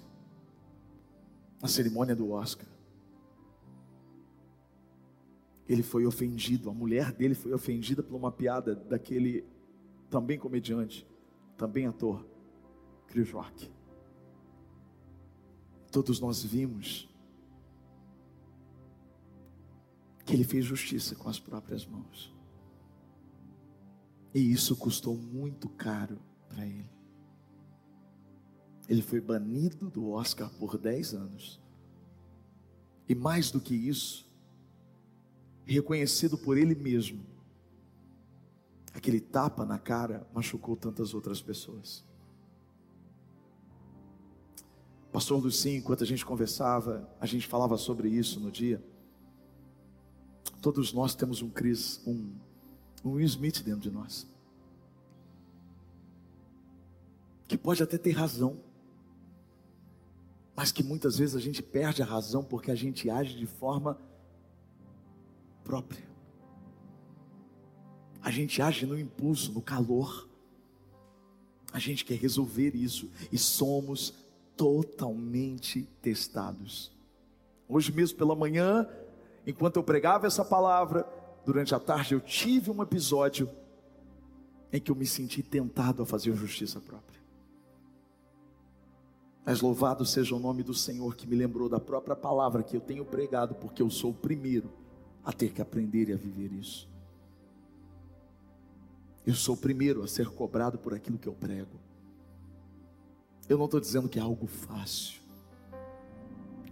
Na 1.61 1.67
cerimônia 1.67 2.15
do 2.15 2.31
Oscar 2.31 2.67
ele 5.67 5.83
foi 5.83 6.05
ofendido, 6.05 6.69
a 6.69 6.73
mulher 6.73 7.11
dele 7.11 7.35
foi 7.35 7.53
ofendida 7.53 8.01
por 8.01 8.15
uma 8.15 8.31
piada 8.31 8.73
daquele 8.73 9.45
também 10.09 10.39
comediante, 10.39 11.05
também 11.57 11.85
ator, 11.85 12.25
Chris 13.07 13.29
Rock. 13.31 13.69
Todos 15.91 16.19
nós 16.19 16.41
vimos 16.43 17.09
que 20.25 20.33
ele 20.33 20.43
fez 20.43 20.63
justiça 20.63 21.15
com 21.15 21.29
as 21.29 21.39
próprias 21.39 21.85
mãos. 21.85 22.33
E 24.34 24.51
isso 24.51 24.75
custou 24.75 25.15
muito 25.15 25.69
caro 25.69 26.19
para 26.50 26.65
ele. 26.65 26.89
Ele 28.88 29.01
foi 29.01 29.19
banido 29.19 29.89
do 29.89 30.12
Oscar 30.12 30.50
por 30.51 30.77
10 30.77 31.13
anos. 31.13 31.62
E 33.07 33.15
mais 33.15 33.51
do 33.51 33.60
que 33.60 33.74
isso, 33.74 34.29
reconhecido 35.65 36.38
por 36.38 36.57
ele 36.57 36.75
mesmo. 36.75 37.25
Aquele 38.93 39.19
tapa 39.19 39.65
na 39.65 39.77
cara 39.77 40.27
machucou 40.34 40.75
tantas 40.75 41.13
outras 41.13 41.41
pessoas. 41.41 42.03
Pastor 45.12 45.41
Lucinho, 45.41 45.77
enquanto 45.77 46.03
a 46.03 46.07
gente 46.07 46.25
conversava, 46.25 47.10
a 47.19 47.25
gente 47.25 47.48
falava 47.48 47.77
sobre 47.77 48.10
isso 48.10 48.39
no 48.39 48.51
dia. 48.51 48.84
Todos 50.62 50.93
nós 50.93 51.15
temos 51.15 51.41
um 51.41 51.49
Chris, 51.49 52.01
um, 52.06 52.36
um 53.08 53.13
Will 53.13 53.26
Smith 53.26 53.63
dentro 53.63 53.82
de 53.82 53.91
nós. 53.91 54.28
Que 57.48 57.58
pode 57.58 57.82
até 57.82 57.98
ter 57.98 58.12
razão, 58.12 58.58
mas 60.56 60.72
que 60.72 60.84
muitas 60.84 61.17
vezes 61.17 61.36
a 61.36 61.39
gente 61.39 61.62
perde 61.62 62.02
a 62.02 62.06
razão 62.06 62.43
porque 62.43 62.72
a 62.72 62.76
gente 62.76 63.10
age 63.10 63.38
de 63.38 63.46
forma 63.46 63.98
própria. 65.63 66.06
A 68.22 68.32
gente 68.32 68.62
age 68.62 68.86
no 68.86 69.00
impulso, 69.00 69.54
no 69.54 69.62
calor. 69.62 70.28
A 71.72 71.80
gente 71.80 72.04
quer 72.04 72.15
resolver 72.15 72.76
isso 72.76 73.10
e 73.32 73.38
somos 73.38 74.13
totalmente 74.58 75.84
testados. 76.02 76.91
Hoje 77.70 77.91
mesmo 77.91 78.17
pela 78.17 78.36
manhã, 78.36 78.89
enquanto 79.46 79.78
eu 79.78 79.84
pregava 79.84 80.26
essa 80.26 80.43
palavra, 80.43 81.08
durante 81.47 81.73
a 81.73 81.79
tarde 81.79 82.13
eu 82.13 82.19
tive 82.19 82.69
um 82.69 82.83
episódio 82.83 83.49
em 84.69 84.81
que 84.81 84.91
eu 84.91 84.95
me 84.97 85.05
senti 85.05 85.41
tentado 85.41 86.03
a 86.03 86.05
fazer 86.05 86.36
justiça 86.36 86.81
própria. 86.81 87.21
Mas 89.45 89.62
louvado 89.62 90.05
seja 90.05 90.36
o 90.36 90.39
nome 90.39 90.62
do 90.62 90.73
Senhor 90.73 91.15
que 91.15 91.25
me 91.25 91.38
lembrou 91.38 91.69
da 91.69 91.79
própria 91.79 92.17
palavra 92.17 92.63
que 92.63 92.75
eu 92.75 92.81
tenho 92.81 93.05
pregado, 93.05 93.55
porque 93.55 93.81
eu 93.81 93.89
sou 93.89 94.12
o 94.12 94.13
primeiro 94.13 94.69
a 95.23 95.31
ter 95.31 95.53
que 95.53 95.62
aprender 95.62 96.10
e 96.10 96.13
a 96.13 96.17
viver 96.17 96.51
isso. 96.51 96.89
Eu 99.25 99.33
sou 99.33 99.55
o 99.55 99.57
primeiro 99.57 100.03
a 100.03 100.07
ser 100.07 100.27
cobrado 100.27 100.77
por 100.77 100.93
aquilo 100.93 101.17
que 101.17 101.29
eu 101.29 101.33
prego. 101.33 101.79
Eu 103.47 103.57
não 103.57 103.65
estou 103.65 103.79
dizendo 103.79 104.10
que 104.10 104.19
é 104.19 104.21
algo 104.21 104.47
fácil. 104.47 105.21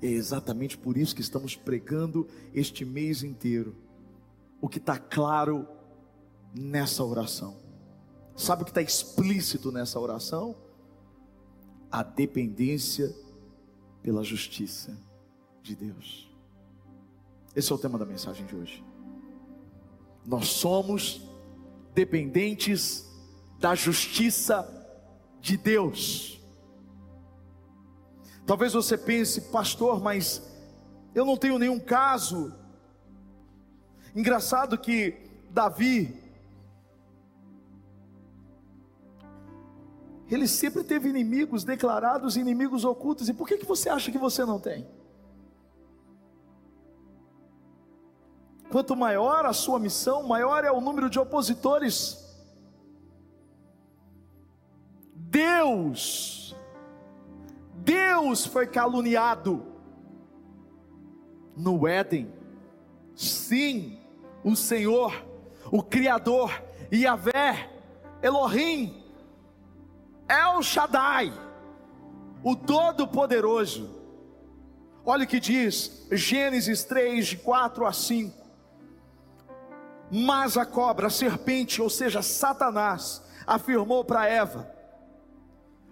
É 0.02 0.08
exatamente 0.08 0.78
por 0.78 0.98
isso 0.98 1.16
que 1.16 1.22
estamos 1.22 1.56
pregando 1.56 2.28
este 2.54 2.84
mês 2.84 3.24
inteiro. 3.24 3.85
O 4.66 4.68
que 4.68 4.80
está 4.80 4.98
claro 4.98 5.68
nessa 6.52 7.04
oração. 7.04 7.56
Sabe 8.36 8.64
o 8.64 8.66
que 8.66 8.72
está 8.72 8.82
explícito 8.82 9.72
nessa 9.72 10.00
oração? 10.00 10.56
A 11.92 12.02
dependência 12.02 13.16
pela 14.02 14.24
justiça 14.24 14.98
de 15.62 15.76
Deus. 15.76 16.36
Esse 17.56 17.72
é 17.72 17.76
o 17.76 17.78
tema 17.78 18.00
da 18.00 18.08
mensagem 18.08 18.44
de 18.48 18.56
hoje. 18.56 18.84
Nós 20.26 20.48
somos 20.48 21.22
dependentes 21.94 23.08
da 23.60 23.76
justiça 23.76 24.68
de 25.40 25.58
Deus. 25.58 26.42
Talvez 28.48 28.74
você 28.74 28.98
pense, 28.98 29.42
pastor, 29.42 30.02
mas 30.02 30.42
eu 31.14 31.24
não 31.24 31.38
tenho 31.38 31.60
nenhum 31.60 31.80
caso. 31.80 32.65
Engraçado 34.16 34.78
que 34.78 35.18
Davi, 35.50 36.24
ele 40.32 40.48
sempre 40.48 40.86
teve 40.86 41.10
inimigos 41.10 41.66
declarados, 41.66 42.38
inimigos 42.38 42.86
ocultos. 42.86 43.28
E 43.28 43.34
por 43.34 43.46
que, 43.46 43.58
que 43.58 43.66
você 43.66 43.90
acha 43.90 44.12
que 44.12 44.18
você 44.18 44.46
não 44.46 44.58
tem? 44.58 44.88
Quanto 48.72 48.96
maior 48.96 49.46
a 49.46 49.54
sua 49.54 49.80
missão, 49.80 50.24
maior 50.24 50.64
é 50.64 50.72
o 50.72 50.82
número 50.82 51.10
de 51.10 51.20
opositores. 51.20 52.24
Deus, 55.14 56.56
Deus 57.76 58.46
foi 58.46 58.66
caluniado 58.66 59.66
no 61.56 61.86
Éden. 61.86 62.34
Sim, 63.16 64.05
o 64.46 64.56
Senhor, 64.56 65.26
o 65.72 65.82
Criador, 65.82 66.64
Yahvé, 66.94 67.68
Elohim, 68.22 69.04
El 70.30 70.62
Shaddai, 70.62 71.34
o 72.44 72.56
Todo-Poderoso. 72.56 73.90
Olha 75.04 75.24
o 75.24 75.28
que 75.28 75.40
diz 75.40 76.08
Gênesis 76.12 76.84
3, 76.84 77.26
de 77.26 77.38
4 77.38 77.88
a 77.88 77.92
5. 77.92 78.46
Mas 80.12 80.56
a 80.56 80.66
cobra, 80.66 81.08
a 81.08 81.10
serpente, 81.10 81.82
ou 81.82 81.90
seja, 81.90 82.22
Satanás, 82.22 83.24
afirmou 83.48 84.06
para 84.06 84.28
Eva: 84.28 84.72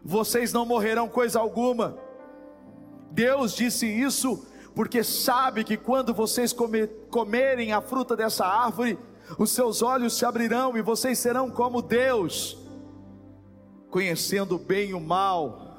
Vocês 0.06 0.54
não 0.54 0.64
morrerão 0.64 1.10
coisa 1.10 1.40
alguma. 1.40 1.98
Deus 3.10 3.56
disse 3.56 3.88
isso 3.88 4.46
porque 4.76 5.04
sabe 5.04 5.64
que 5.64 5.78
quando 5.78 6.14
vocês 6.14 6.52
comer, 6.52 6.88
comerem 7.10 7.72
a 7.72 7.82
fruta 7.82 8.16
dessa 8.16 8.46
árvore, 8.46 8.98
os 9.38 9.52
seus 9.52 9.82
olhos 9.82 10.18
se 10.18 10.26
abrirão 10.26 10.78
e 10.78 10.82
vocês 10.82 11.20
serão 11.20 11.50
como 11.50 11.82
Deus, 11.82 12.58
conhecendo 13.90 14.58
bem 14.58 14.90
e 14.90 14.94
o 14.94 15.00
mal. 15.00 15.78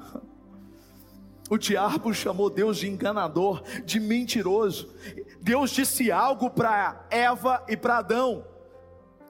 O 1.49 1.57
diabo 1.57 2.13
chamou 2.13 2.49
Deus 2.49 2.77
de 2.77 2.89
enganador, 2.89 3.61
de 3.83 3.99
mentiroso. 3.99 4.95
Deus 5.39 5.69
disse 5.69 6.11
algo 6.11 6.49
para 6.49 7.05
Eva 7.11 7.63
e 7.67 7.77
para 7.77 7.99
Adão. 7.99 8.45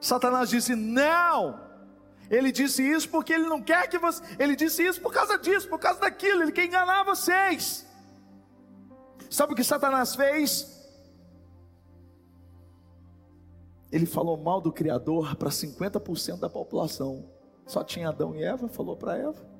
Satanás 0.00 0.48
disse: 0.48 0.74
Não. 0.74 1.66
Ele 2.30 2.50
disse 2.50 2.82
isso 2.82 3.08
porque 3.08 3.32
ele 3.32 3.46
não 3.46 3.62
quer 3.62 3.88
que 3.88 3.98
você. 3.98 4.22
Ele 4.38 4.56
disse 4.56 4.82
isso 4.84 5.00
por 5.00 5.12
causa 5.12 5.38
disso, 5.38 5.68
por 5.68 5.78
causa 5.78 6.00
daquilo. 6.00 6.42
Ele 6.42 6.52
quer 6.52 6.64
enganar 6.64 7.04
vocês. 7.04 7.85
Sabe 9.30 9.52
o 9.52 9.56
que 9.56 9.64
Satanás 9.64 10.14
fez? 10.14 10.76
Ele 13.90 14.06
falou 14.06 14.36
mal 14.36 14.60
do 14.60 14.72
Criador 14.72 15.36
para 15.36 15.50
50% 15.50 16.38
da 16.38 16.50
população. 16.50 17.24
Só 17.66 17.82
tinha 17.82 18.08
Adão 18.08 18.34
e 18.34 18.42
Eva, 18.42 18.68
falou 18.68 18.96
para 18.96 19.16
Eva. 19.16 19.56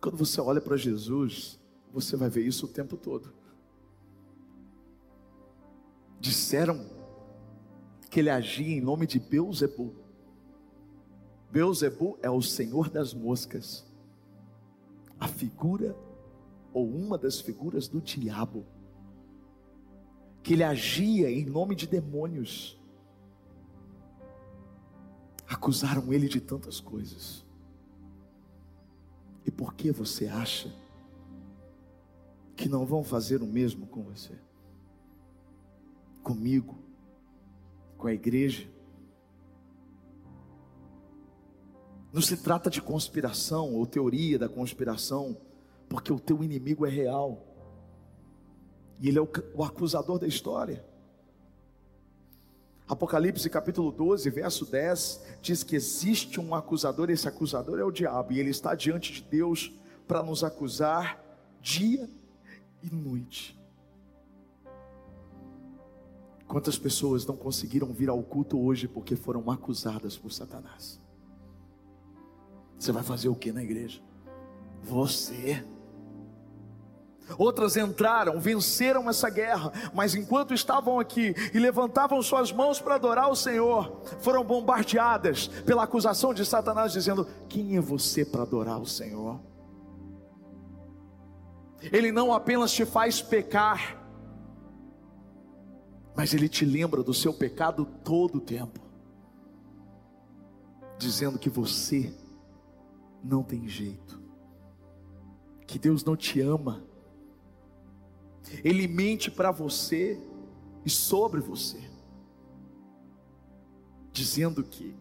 Quando 0.00 0.16
você 0.16 0.40
olha 0.40 0.60
para 0.60 0.76
Jesus, 0.76 1.58
você 1.92 2.16
vai 2.16 2.28
ver 2.28 2.46
isso 2.46 2.66
o 2.66 2.68
tempo 2.68 2.96
todo. 2.96 3.32
Disseram 6.20 6.86
que 8.10 8.20
ele 8.20 8.30
agia 8.30 8.76
em 8.76 8.80
nome 8.80 9.06
de 9.06 9.18
Beuzebu. 9.18 9.94
Beuzebu 11.50 12.18
é 12.22 12.30
o 12.30 12.42
senhor 12.42 12.88
das 12.88 13.12
moscas, 13.14 13.86
a 15.18 15.26
figura 15.26 15.96
ou 16.72 16.88
uma 16.88 17.18
das 17.18 17.40
figuras 17.40 17.88
do 17.88 18.00
diabo, 18.00 18.64
que 20.42 20.52
ele 20.52 20.62
agia 20.62 21.30
em 21.30 21.44
nome 21.44 21.74
de 21.74 21.86
demônios. 21.86 22.80
Acusaram 25.46 26.12
ele 26.12 26.28
de 26.28 26.40
tantas 26.40 26.78
coisas. 26.78 27.44
E 29.44 29.50
por 29.50 29.74
que 29.74 29.90
você 29.90 30.26
acha 30.26 30.72
que 32.54 32.68
não 32.68 32.84
vão 32.84 33.02
fazer 33.02 33.42
o 33.42 33.46
mesmo 33.46 33.86
com 33.86 34.02
você? 34.02 34.38
Comigo, 36.22 36.78
com 37.96 38.06
a 38.06 38.12
igreja? 38.12 38.68
Não 42.12 42.22
se 42.22 42.36
trata 42.36 42.70
de 42.70 42.80
conspiração 42.80 43.74
ou 43.74 43.86
teoria 43.86 44.38
da 44.38 44.48
conspiração, 44.48 45.36
porque 45.88 46.12
o 46.12 46.18
teu 46.18 46.42
inimigo 46.42 46.86
é 46.86 46.90
real. 46.90 47.44
E 49.00 49.08
ele 49.08 49.18
é 49.18 49.20
o, 49.20 49.28
o 49.54 49.62
acusador 49.62 50.18
da 50.18 50.26
história. 50.26 50.84
Apocalipse 52.88 53.50
capítulo 53.50 53.92
12, 53.92 54.30
verso 54.30 54.64
10, 54.64 55.20
diz 55.42 55.62
que 55.62 55.76
existe 55.76 56.40
um 56.40 56.54
acusador, 56.54 57.10
esse 57.10 57.28
acusador 57.28 57.78
é 57.78 57.84
o 57.84 57.90
diabo, 57.90 58.32
e 58.32 58.40
ele 58.40 58.48
está 58.48 58.74
diante 58.74 59.12
de 59.12 59.22
Deus 59.22 59.70
para 60.06 60.22
nos 60.22 60.42
acusar 60.42 61.22
dia 61.60 62.08
e 62.82 62.94
noite. 62.94 63.58
Quantas 66.46 66.78
pessoas 66.78 67.26
não 67.26 67.36
conseguiram 67.36 67.92
vir 67.92 68.08
ao 68.08 68.22
culto 68.22 68.58
hoje 68.58 68.88
porque 68.88 69.14
foram 69.14 69.50
acusadas 69.50 70.16
por 70.16 70.32
Satanás? 70.32 70.98
Você 72.78 72.92
vai 72.92 73.02
fazer 73.02 73.28
o 73.28 73.34
que 73.34 73.52
na 73.52 73.62
igreja? 73.62 74.00
Você 74.82 75.64
Outras 77.36 77.76
entraram, 77.76 78.40
venceram 78.40 79.10
essa 79.10 79.28
guerra, 79.28 79.72
mas 79.92 80.14
enquanto 80.14 80.54
estavam 80.54 80.98
aqui 80.98 81.34
e 81.52 81.58
levantavam 81.58 82.22
suas 82.22 82.52
mãos 82.52 82.80
para 82.80 82.94
adorar 82.94 83.30
o 83.30 83.36
Senhor, 83.36 84.00
foram 84.20 84.42
bombardeadas 84.44 85.48
pela 85.66 85.82
acusação 85.82 86.32
de 86.32 86.44
Satanás, 86.46 86.92
dizendo: 86.92 87.26
Quem 87.48 87.76
é 87.76 87.80
você 87.80 88.24
para 88.24 88.42
adorar 88.42 88.80
o 88.80 88.86
Senhor? 88.86 89.40
Ele 91.82 92.10
não 92.10 92.32
apenas 92.32 92.72
te 92.72 92.86
faz 92.86 93.20
pecar, 93.20 94.02
mas 96.16 96.32
ele 96.32 96.48
te 96.48 96.64
lembra 96.64 97.02
do 97.02 97.12
seu 97.12 97.34
pecado 97.34 97.84
todo 98.02 98.38
o 98.38 98.40
tempo, 98.40 98.80
dizendo 100.98 101.38
que 101.38 101.50
você 101.50 102.12
não 103.22 103.42
tem 103.42 103.68
jeito, 103.68 104.20
que 105.66 105.78
Deus 105.78 106.04
não 106.04 106.16
te 106.16 106.40
ama 106.40 106.88
ele 108.64 108.86
mente 108.88 109.30
para 109.30 109.50
você 109.50 110.20
e 110.84 110.90
sobre 110.90 111.40
você, 111.40 111.80
dizendo 114.12 114.62
que 114.62 114.96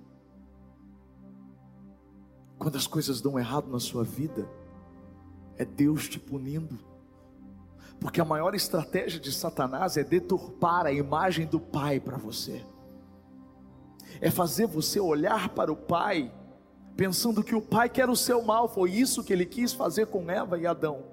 quando 2.58 2.76
as 2.76 2.88
coisas 2.88 3.22
dão 3.22 3.38
errado 3.38 3.70
na 3.70 3.80
sua 3.80 4.04
vida, 4.04 4.50
é 5.56 5.64
Deus 5.64 6.10
te 6.10 6.20
punindo. 6.20 6.78
Porque 8.00 8.20
a 8.20 8.26
maior 8.26 8.54
estratégia 8.54 9.20
de 9.20 9.32
Satanás 9.32 9.96
é 9.98 10.04
deturpar 10.04 10.86
a 10.86 10.92
imagem 10.92 11.48
do 11.48 11.60
Pai 11.60 12.00
para 12.00 12.18
você. 12.18 12.66
É 14.20 14.30
fazer 14.30 14.68
você 14.68 15.00
olhar 15.00 15.50
para 15.50 15.72
o 15.72 15.76
Pai 15.76 16.32
pensando 16.98 17.44
que 17.44 17.54
o 17.54 17.62
Pai 17.62 17.88
quer 17.88 18.10
o 18.10 18.16
seu 18.16 18.42
mal, 18.42 18.68
foi 18.68 18.92
isso 18.92 19.24
que 19.24 19.32
ele 19.32 19.46
quis 19.46 19.72
fazer 19.72 20.08
com 20.08 20.30
Eva 20.30 20.58
e 20.58 20.66
Adão. 20.66 21.06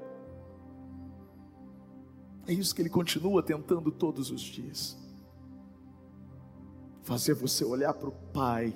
É 2.47 2.53
isso 2.55 2.75
que 2.75 2.81
ele 2.81 2.89
continua 2.89 3.43
tentando 3.43 3.93
todos 3.93 4.31
os 4.31 4.41
dias. 4.41 4.97
Fazer 7.03 7.35
você 7.35 7.65
olhar 7.65 7.93
para 7.93 8.09
o 8.09 8.13
Pai 8.33 8.75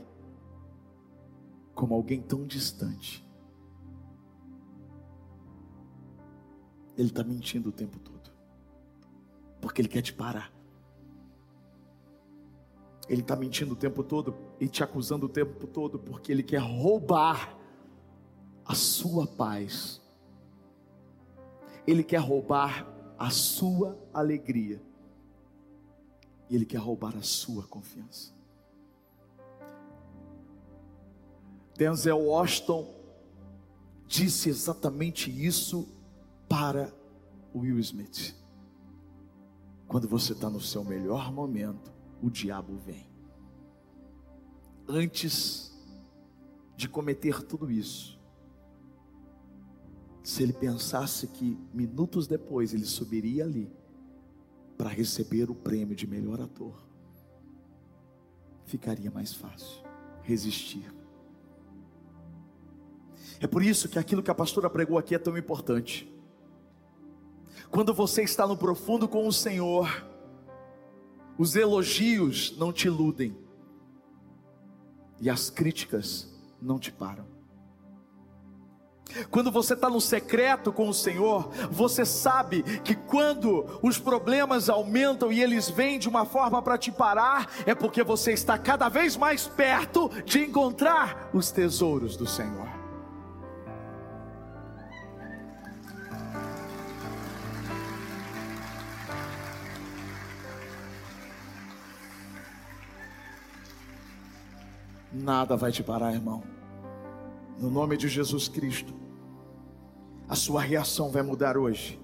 como 1.75 1.95
alguém 1.95 2.21
tão 2.21 2.47
distante. 2.47 3.27
Ele 6.97 7.09
está 7.09 7.25
mentindo 7.25 7.71
o 7.71 7.73
tempo 7.73 7.99
todo, 8.01 8.31
porque 9.61 9.81
ele 9.81 9.89
quer 9.89 10.03
te 10.03 10.13
parar. 10.13 10.58
Ele 13.09 13.23
está 13.23 13.35
mentindo 13.35 13.73
o 13.73 13.77
tempo 13.77 14.03
todo 14.03 14.37
e 14.61 14.69
te 14.69 14.85
acusando 14.85 15.27
o 15.27 15.29
tempo 15.29 15.67
todo, 15.67 15.99
porque 15.99 16.31
ele 16.31 16.43
quer 16.43 16.61
roubar 16.61 17.57
a 18.65 18.75
sua 18.75 19.27
paz. 19.27 20.01
Ele 21.87 22.05
quer 22.05 22.19
roubar 22.19 22.87
a 23.19 23.31
sua 23.31 23.99
alegria. 24.13 24.81
E 26.51 26.55
ele 26.55 26.67
quer 26.67 26.79
roubar 26.79 27.17
a 27.17 27.23
sua 27.23 27.63
confiança. 27.63 28.33
Denzel 31.77 32.19
Washington 32.19 32.93
disse 34.07 34.49
exatamente 34.49 35.31
isso 35.31 35.89
para 36.49 36.93
Will 37.55 37.79
Smith. 37.79 38.35
Quando 39.87 40.09
você 40.09 40.33
está 40.33 40.51
no 40.51 40.61
seu 40.61 40.85
melhor 40.85 41.33
momento, 41.33 41.98
o 42.23 42.31
diabo 42.31 42.77
vem. 42.77 43.07
Antes 44.87 45.73
de 46.77 46.89
cometer 46.89 47.43
tudo 47.43 47.71
isso, 47.71 48.19
se 50.23 50.43
ele 50.43 50.53
pensasse 50.53 51.27
que 51.27 51.59
minutos 51.73 52.27
depois 52.27 52.75
ele 52.75 52.85
subiria 52.85 53.45
ali 53.45 53.71
para 54.77 54.89
receber 54.89 55.51
o 55.51 55.55
prêmio 55.55 55.97
de 55.97 56.07
melhor 56.07 56.41
ator, 56.41 56.75
ficaria 58.65 59.11
mais 59.11 59.35
fácil 59.35 59.83
resistir. 60.23 60.93
É 63.41 63.47
por 63.47 63.63
isso 63.63 63.89
que 63.89 63.99
aquilo 63.99 64.23
que 64.23 64.31
a 64.31 64.35
pastora 64.35 64.69
pregou 64.69 64.99
aqui 64.99 65.15
é 65.15 65.19
tão 65.19 65.37
importante. 65.39 66.13
Quando 67.71 67.95
você 67.95 68.23
está 68.23 68.47
no 68.47 68.57
profundo 68.57 69.09
com 69.09 69.27
o 69.27 69.33
Senhor, 69.33 70.08
os 71.39 71.55
elogios 71.55 72.55
não 72.59 72.73
te 72.73 72.89
iludem 72.89 73.35
e 75.21 75.31
as 75.31 75.49
críticas 75.49 76.29
não 76.61 76.79
te 76.79 76.91
param. 76.91 77.27
Quando 79.31 79.51
você 79.51 79.73
está 79.73 79.89
no 79.89 80.01
secreto 80.01 80.71
com 80.71 80.89
o 80.89 80.95
Senhor, 80.95 81.51
você 81.71 82.05
sabe 82.05 82.63
que 82.81 82.95
quando 82.95 83.65
os 83.83 83.99
problemas 83.99 84.69
aumentam 84.69 85.33
e 85.33 85.43
eles 85.43 85.71
vêm 85.71 85.99
de 85.99 86.09
uma 86.09 86.27
forma 86.27 86.61
para 86.61 86.77
te 86.77 86.93
parar, 86.93 87.51
é 87.65 87.75
porque 87.75 88.03
você 88.03 88.33
está 88.33 88.59
cada 88.59 88.89
vez 88.89 89.17
mais 89.17 89.47
perto 89.47 90.11
de 90.27 90.41
encontrar 90.41 91.31
os 91.33 91.51
tesouros 91.51 92.17
do 92.17 92.27
Senhor. 92.27 92.78
Nada 105.19 105.57
vai 105.57 105.73
te 105.73 105.83
parar, 105.83 106.15
irmão. 106.15 106.43
No 107.59 107.69
nome 107.69 107.97
de 107.97 108.07
Jesus 108.09 108.47
Cristo, 108.47 108.95
a 110.29 110.37
sua 110.37 110.63
reação 110.63 111.11
vai 111.11 111.23
mudar 111.23 111.57
hoje. 111.57 112.01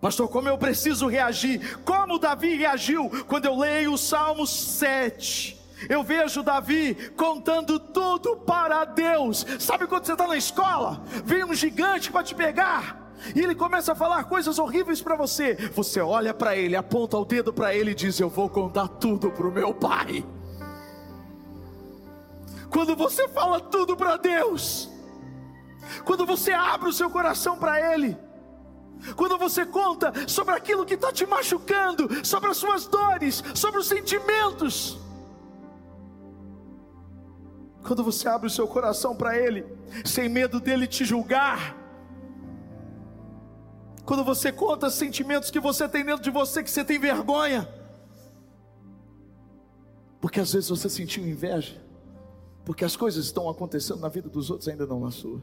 Pastor, 0.00 0.28
como 0.28 0.48
eu 0.48 0.56
preciso 0.56 1.08
reagir? 1.08 1.80
Como 1.80 2.20
Davi 2.20 2.54
reagiu 2.54 3.10
quando 3.26 3.46
eu 3.46 3.58
leio 3.58 3.94
o 3.94 3.98
Salmo 3.98 4.46
7? 4.46 5.58
Eu 5.88 6.04
vejo 6.04 6.42
Davi 6.42 6.94
contando 7.16 7.80
tudo 7.80 8.36
para 8.36 8.84
Deus. 8.84 9.44
Sabe 9.58 9.88
quando 9.88 10.06
você 10.06 10.12
está 10.12 10.26
na 10.26 10.36
escola? 10.36 11.02
Vem 11.24 11.44
um 11.44 11.54
gigante 11.54 12.12
para 12.12 12.22
te 12.22 12.34
pegar. 12.34 13.12
e 13.34 13.40
ele 13.40 13.56
começa 13.56 13.90
a 13.90 13.96
falar 13.96 14.24
coisas 14.24 14.56
horríveis 14.60 15.02
para 15.02 15.16
você, 15.16 15.56
você 15.74 16.00
olha 16.00 16.32
para 16.32 16.56
ele, 16.56 16.76
aponta 16.76 17.18
o 17.18 17.24
dedo 17.24 17.52
para 17.52 17.74
ele 17.74 17.90
e 17.90 17.94
diz: 17.94 18.20
Eu 18.20 18.28
vou 18.28 18.48
contar 18.48 18.86
tudo 18.86 19.32
para 19.32 19.48
o 19.48 19.52
meu 19.52 19.74
pai. 19.74 20.24
Quando 22.70 22.94
você 22.94 23.28
fala 23.28 23.60
tudo 23.60 23.96
para 23.96 24.16
Deus, 24.16 24.90
quando 26.04 26.26
você 26.26 26.52
abre 26.52 26.88
o 26.88 26.92
seu 26.92 27.08
coração 27.10 27.58
para 27.58 27.94
Ele, 27.94 28.16
quando 29.16 29.38
você 29.38 29.64
conta 29.64 30.12
sobre 30.28 30.54
aquilo 30.54 30.84
que 30.84 30.94
está 30.94 31.12
te 31.12 31.24
machucando, 31.26 32.24
sobre 32.26 32.50
as 32.50 32.56
suas 32.56 32.86
dores, 32.86 33.42
sobre 33.54 33.80
os 33.80 33.86
sentimentos, 33.86 34.98
quando 37.86 38.02
você 38.04 38.28
abre 38.28 38.48
o 38.48 38.50
seu 38.50 38.66
coração 38.66 39.16
para 39.16 39.36
Ele, 39.38 39.64
sem 40.04 40.28
medo 40.28 40.60
dele 40.60 40.86
te 40.86 41.04
julgar, 41.04 41.76
quando 44.04 44.24
você 44.24 44.50
conta 44.50 44.90
sentimentos 44.90 45.50
que 45.50 45.60
você 45.60 45.88
tem 45.88 46.04
dentro 46.04 46.22
de 46.22 46.30
você 46.30 46.62
que 46.62 46.70
você 46.70 46.84
tem 46.84 46.98
vergonha, 46.98 47.68
porque 50.20 50.40
às 50.40 50.52
vezes 50.52 50.68
você 50.68 50.88
sentiu 50.88 51.26
inveja, 51.26 51.80
porque 52.68 52.84
as 52.84 52.94
coisas 52.94 53.24
estão 53.24 53.48
acontecendo 53.48 53.98
na 54.00 54.10
vida 54.10 54.28
dos 54.28 54.50
outros, 54.50 54.68
ainda 54.68 54.86
não 54.86 55.00
na 55.00 55.10
sua. 55.10 55.42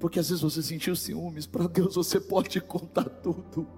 Porque 0.00 0.18
às 0.18 0.30
vezes 0.30 0.42
você 0.42 0.62
sentiu 0.62 0.96
ciúmes, 0.96 1.46
para 1.46 1.66
Deus 1.68 1.96
você 1.96 2.18
pode 2.18 2.58
contar 2.62 3.04
tudo. 3.04 3.68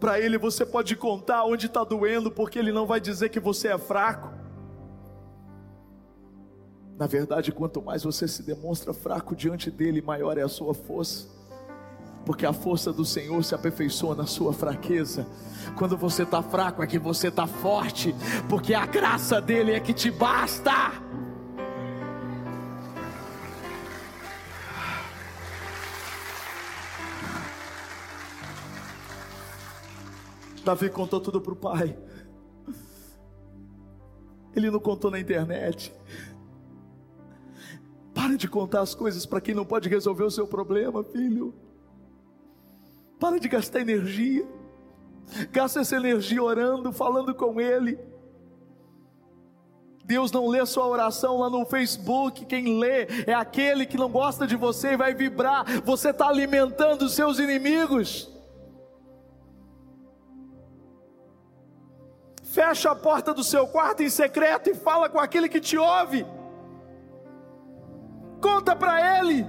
Para 0.00 0.18
Ele 0.18 0.38
você 0.38 0.64
pode 0.64 0.96
contar 0.96 1.44
onde 1.44 1.66
está 1.66 1.84
doendo, 1.84 2.30
porque 2.30 2.58
Ele 2.58 2.72
não 2.72 2.86
vai 2.86 2.98
dizer 2.98 3.28
que 3.28 3.38
você 3.38 3.68
é 3.68 3.76
fraco. 3.76 4.32
Na 6.96 7.06
verdade, 7.06 7.52
quanto 7.52 7.82
mais 7.82 8.04
você 8.04 8.26
se 8.26 8.42
demonstra 8.42 8.94
fraco 8.94 9.36
diante 9.36 9.70
dele, 9.70 10.00
maior 10.00 10.38
é 10.38 10.42
a 10.44 10.48
sua 10.48 10.72
força. 10.72 11.28
Porque 12.26 12.44
a 12.44 12.52
força 12.52 12.92
do 12.92 13.04
Senhor 13.04 13.42
se 13.44 13.54
aperfeiçoa 13.54 14.16
na 14.16 14.26
sua 14.26 14.52
fraqueza. 14.52 15.26
Quando 15.76 15.96
você 15.96 16.24
está 16.24 16.42
fraco 16.42 16.82
é 16.82 16.86
que 16.86 16.98
você 16.98 17.28
está 17.28 17.46
forte, 17.46 18.14
porque 18.48 18.74
a 18.74 18.84
graça 18.84 19.40
dele 19.40 19.72
é 19.72 19.80
que 19.80 19.94
te 19.94 20.10
basta. 20.10 20.92
Davi 30.64 30.90
contou 30.90 31.20
tudo 31.20 31.40
para 31.40 31.52
o 31.52 31.56
pai. 31.56 31.96
Ele 34.56 34.68
não 34.68 34.80
contou 34.80 35.12
na 35.12 35.20
internet. 35.20 35.94
Para 38.12 38.36
de 38.36 38.48
contar 38.48 38.80
as 38.80 38.92
coisas 38.92 39.24
para 39.24 39.40
quem 39.40 39.54
não 39.54 39.64
pode 39.64 39.88
resolver 39.88 40.24
o 40.24 40.30
seu 40.30 40.44
problema, 40.44 41.04
filho. 41.04 41.54
Para 43.18 43.38
de 43.38 43.48
gastar 43.48 43.80
energia. 43.80 44.46
Gasta 45.50 45.80
essa 45.80 45.96
energia 45.96 46.42
orando, 46.42 46.92
falando 46.92 47.34
com 47.34 47.60
Ele. 47.60 47.98
Deus 50.04 50.30
não 50.30 50.46
lê 50.46 50.64
sua 50.64 50.86
oração 50.86 51.38
lá 51.38 51.50
no 51.50 51.66
Facebook. 51.66 52.44
Quem 52.44 52.78
lê 52.78 53.06
é 53.26 53.34
aquele 53.34 53.86
que 53.86 53.96
não 53.96 54.08
gosta 54.08 54.46
de 54.46 54.54
você 54.54 54.92
e 54.92 54.96
vai 54.96 55.14
vibrar. 55.14 55.64
Você 55.82 56.10
está 56.10 56.28
alimentando 56.28 57.06
os 57.06 57.14
seus 57.14 57.38
inimigos. 57.38 58.30
Fecha 62.44 62.92
a 62.92 62.94
porta 62.94 63.34
do 63.34 63.42
seu 63.42 63.66
quarto 63.66 64.02
em 64.02 64.08
secreto 64.08 64.70
e 64.70 64.74
fala 64.74 65.08
com 65.08 65.18
aquele 65.18 65.48
que 65.48 65.60
te 65.60 65.76
ouve 65.76 66.24
conta 68.46 68.76
para 68.76 69.18
Ele. 69.18 69.44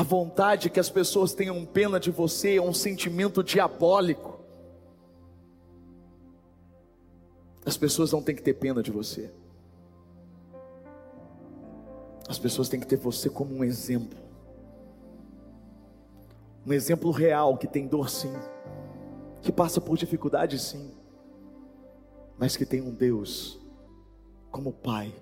A 0.00 0.02
vontade 0.02 0.70
que 0.70 0.80
as 0.80 0.88
pessoas 0.88 1.34
tenham 1.34 1.62
pena 1.66 2.00
de 2.00 2.10
você 2.10 2.56
é 2.56 2.62
um 2.62 2.72
sentimento 2.72 3.44
diabólico. 3.44 4.40
As 7.66 7.76
pessoas 7.76 8.10
não 8.10 8.22
têm 8.22 8.34
que 8.34 8.42
ter 8.42 8.54
pena 8.54 8.82
de 8.82 8.90
você. 8.90 9.30
As 12.26 12.38
pessoas 12.38 12.70
têm 12.70 12.80
que 12.80 12.86
ter 12.86 12.96
você 12.96 13.28
como 13.28 13.54
um 13.54 13.62
exemplo. 13.62 14.18
Um 16.66 16.72
exemplo 16.72 17.10
real 17.10 17.58
que 17.58 17.66
tem 17.66 17.86
dor 17.86 18.08
sim, 18.08 18.32
que 19.42 19.52
passa 19.52 19.82
por 19.82 19.98
dificuldade 19.98 20.58
sim, 20.58 20.94
mas 22.38 22.56
que 22.56 22.64
tem 22.64 22.80
um 22.80 22.90
Deus 22.90 23.60
como 24.50 24.72
Pai 24.72 25.12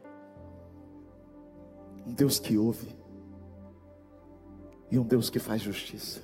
um 2.06 2.12
Deus 2.12 2.38
que 2.38 2.56
ouve 2.56 2.97
e 4.90 4.98
um 4.98 5.02
Deus 5.02 5.30
que 5.30 5.38
faz 5.38 5.60
justiça. 5.62 6.20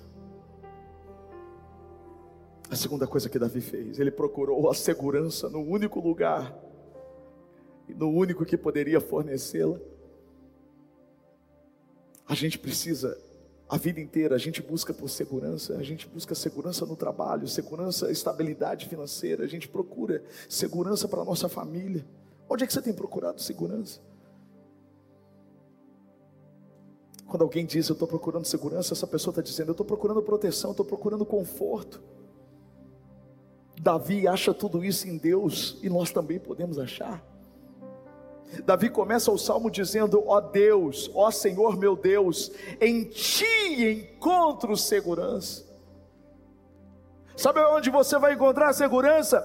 A 2.70 2.76
segunda 2.76 3.06
coisa 3.06 3.28
que 3.28 3.38
Davi 3.38 3.60
fez, 3.60 4.00
ele 4.00 4.10
procurou 4.10 4.70
a 4.70 4.74
segurança 4.74 5.48
no 5.48 5.60
único 5.60 6.00
lugar 6.00 6.58
e 7.88 7.94
no 7.94 8.10
único 8.10 8.44
que 8.44 8.56
poderia 8.56 9.00
fornecê-la. 9.00 9.78
A 12.26 12.34
gente 12.34 12.58
precisa 12.58 13.18
a 13.68 13.76
vida 13.76 14.00
inteira, 14.00 14.34
a 14.34 14.38
gente 14.38 14.62
busca 14.62 14.94
por 14.94 15.08
segurança, 15.08 15.76
a 15.76 15.82
gente 15.82 16.08
busca 16.08 16.34
segurança 16.34 16.86
no 16.86 16.96
trabalho, 16.96 17.46
segurança, 17.46 18.10
estabilidade 18.10 18.88
financeira, 18.88 19.44
a 19.44 19.46
gente 19.46 19.68
procura 19.68 20.22
segurança 20.48 21.06
para 21.06 21.20
a 21.20 21.24
nossa 21.24 21.48
família. 21.48 22.04
Onde 22.48 22.64
é 22.64 22.66
que 22.66 22.72
você 22.72 22.82
tem 22.82 22.92
procurado 22.92 23.40
segurança? 23.40 24.00
Quando 27.34 27.42
alguém 27.42 27.66
diz 27.66 27.88
eu 27.88 27.94
estou 27.94 28.06
procurando 28.06 28.44
segurança, 28.44 28.94
essa 28.94 29.08
pessoa 29.08 29.32
está 29.32 29.42
dizendo 29.42 29.70
eu 29.70 29.72
estou 29.72 29.84
procurando 29.84 30.22
proteção, 30.22 30.70
estou 30.70 30.86
procurando 30.86 31.26
conforto. 31.26 32.00
Davi 33.80 34.28
acha 34.28 34.54
tudo 34.54 34.84
isso 34.84 35.08
em 35.08 35.16
Deus 35.16 35.76
e 35.82 35.90
nós 35.90 36.12
também 36.12 36.38
podemos 36.38 36.78
achar. 36.78 37.20
Davi 38.64 38.88
começa 38.88 39.32
o 39.32 39.36
salmo 39.36 39.68
dizendo: 39.68 40.22
Ó 40.24 40.40
Deus, 40.40 41.10
ó 41.12 41.28
Senhor 41.32 41.76
meu 41.76 41.96
Deus, 41.96 42.52
em 42.80 43.02
ti 43.02 43.82
encontro 43.82 44.76
segurança. 44.76 45.64
Sabe 47.36 47.58
onde 47.64 47.90
você 47.90 48.16
vai 48.16 48.34
encontrar 48.34 48.72
segurança? 48.74 49.42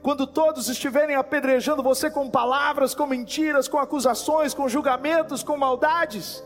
Quando 0.00 0.26
todos 0.26 0.70
estiverem 0.70 1.16
apedrejando 1.16 1.82
você 1.82 2.10
com 2.10 2.30
palavras, 2.30 2.94
com 2.94 3.06
mentiras, 3.06 3.68
com 3.68 3.76
acusações, 3.78 4.54
com 4.54 4.66
julgamentos, 4.70 5.42
com 5.42 5.54
maldades 5.54 6.42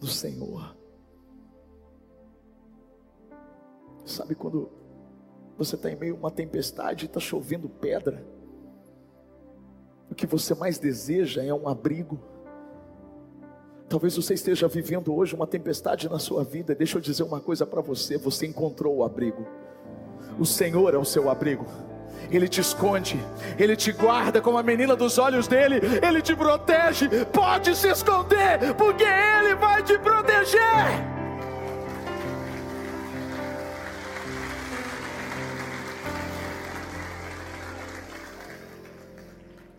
do 0.00 0.06
Senhor. 0.06 0.76
Sabe 4.04 4.34
quando 4.34 4.70
você 5.58 5.74
está 5.74 5.90
em 5.90 5.96
meio 5.96 6.14
a 6.14 6.18
uma 6.18 6.30
tempestade 6.30 7.04
e 7.04 7.06
está 7.06 7.18
chovendo 7.18 7.68
pedra? 7.68 8.24
O 10.10 10.14
que 10.14 10.26
você 10.26 10.54
mais 10.54 10.78
deseja 10.78 11.42
é 11.42 11.52
um 11.52 11.68
abrigo. 11.68 12.20
Talvez 13.88 14.16
você 14.16 14.34
esteja 14.34 14.68
vivendo 14.68 15.14
hoje 15.14 15.34
uma 15.34 15.46
tempestade 15.46 16.08
na 16.08 16.18
sua 16.18 16.44
vida. 16.44 16.74
Deixa 16.74 16.98
eu 16.98 17.02
dizer 17.02 17.22
uma 17.22 17.40
coisa 17.40 17.66
para 17.66 17.80
você: 17.80 18.16
você 18.16 18.46
encontrou 18.46 18.96
o 18.96 19.04
abrigo. 19.04 19.46
O 20.38 20.44
Senhor 20.44 20.94
é 20.94 20.98
o 20.98 21.04
seu 21.04 21.28
abrigo. 21.30 21.64
Ele 22.30 22.48
te 22.48 22.60
esconde, 22.60 23.18
Ele 23.58 23.76
te 23.76 23.92
guarda 23.92 24.40
como 24.40 24.58
a 24.58 24.62
menina 24.62 24.96
dos 24.96 25.18
olhos 25.18 25.46
dele, 25.46 25.80
Ele 26.02 26.20
te 26.20 26.34
protege. 26.34 27.08
Pode 27.26 27.74
se 27.76 27.88
esconder, 27.88 28.74
porque 28.74 29.04
Ele 29.04 29.54
vai 29.54 29.82
te 29.82 29.98
proteger. 29.98 31.16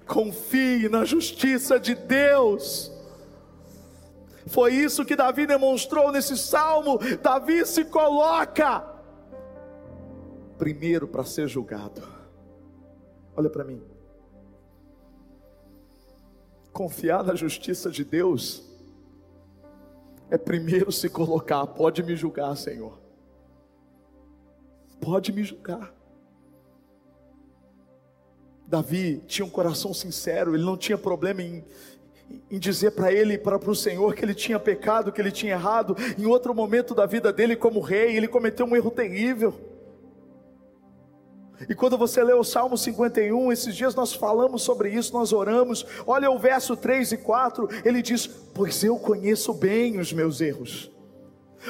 Confie 0.06 0.88
na 0.90 1.04
justiça 1.04 1.80
de 1.80 1.94
Deus. 1.94 2.92
Foi 4.48 4.74
isso 4.74 5.04
que 5.04 5.16
Davi 5.16 5.46
demonstrou 5.46 6.12
nesse 6.12 6.38
salmo. 6.38 6.98
Davi 7.22 7.66
se 7.66 7.84
coloca 7.86 8.84
primeiro 10.58 11.08
para 11.08 11.24
ser 11.24 11.48
julgado. 11.48 12.17
Olha 13.38 13.52
para 13.52 13.64
mim. 13.64 13.80
Confiar 16.74 17.24
na 17.24 17.36
justiça 17.36 17.92
de 17.92 18.04
Deus 18.04 18.64
é 20.32 20.38
primeiro 20.38 20.92
se 20.92 21.08
colocar, 21.08 21.66
pode 21.68 22.02
me 22.02 22.16
julgar, 22.16 22.58
Senhor. 22.58 23.00
Pode 25.00 25.32
me 25.32 25.44
julgar. 25.44 25.94
Davi 28.66 29.24
tinha 29.28 29.46
um 29.46 29.50
coração 29.50 29.94
sincero, 29.94 30.56
ele 30.56 30.66
não 30.66 30.76
tinha 30.76 30.98
problema 30.98 31.42
em, 31.44 31.64
em 32.50 32.60
dizer 32.60 32.92
para 32.92 33.14
ele, 33.14 33.38
para 33.38 33.58
o 33.58 33.76
Senhor, 33.76 34.16
que 34.16 34.26
ele 34.26 34.34
tinha 34.34 34.60
pecado, 34.60 35.12
que 35.12 35.22
ele 35.22 35.32
tinha 35.32 35.54
errado. 35.54 35.96
Em 36.18 36.26
outro 36.26 36.56
momento 36.56 36.96
da 36.96 37.06
vida 37.06 37.32
dele, 37.32 37.56
como 37.56 37.80
rei, 37.82 38.18
ele 38.18 38.28
cometeu 38.28 38.66
um 38.66 38.76
erro 38.76 38.90
terrível. 38.90 39.77
E 41.68 41.74
quando 41.74 41.98
você 41.98 42.24
lê 42.24 42.34
o 42.34 42.44
Salmo 42.44 42.78
51, 42.78 43.52
esses 43.52 43.76
dias 43.76 43.96
nós 43.96 44.14
falamos 44.14 44.62
sobre 44.62 44.90
isso, 44.90 45.14
nós 45.14 45.34
oramos. 45.34 45.86
Olha 46.06 46.30
o 46.30 46.38
verso 46.38 46.76
3 46.78 47.14
e 47.14 47.18
4, 47.18 47.68
ele 47.84 48.02
diz: 48.02 48.28
Pois 48.28 48.84
eu 48.84 48.98
conheço 48.98 49.54
bem 49.54 50.00
os 50.00 50.14
meus 50.14 50.40
erros, 50.40 50.92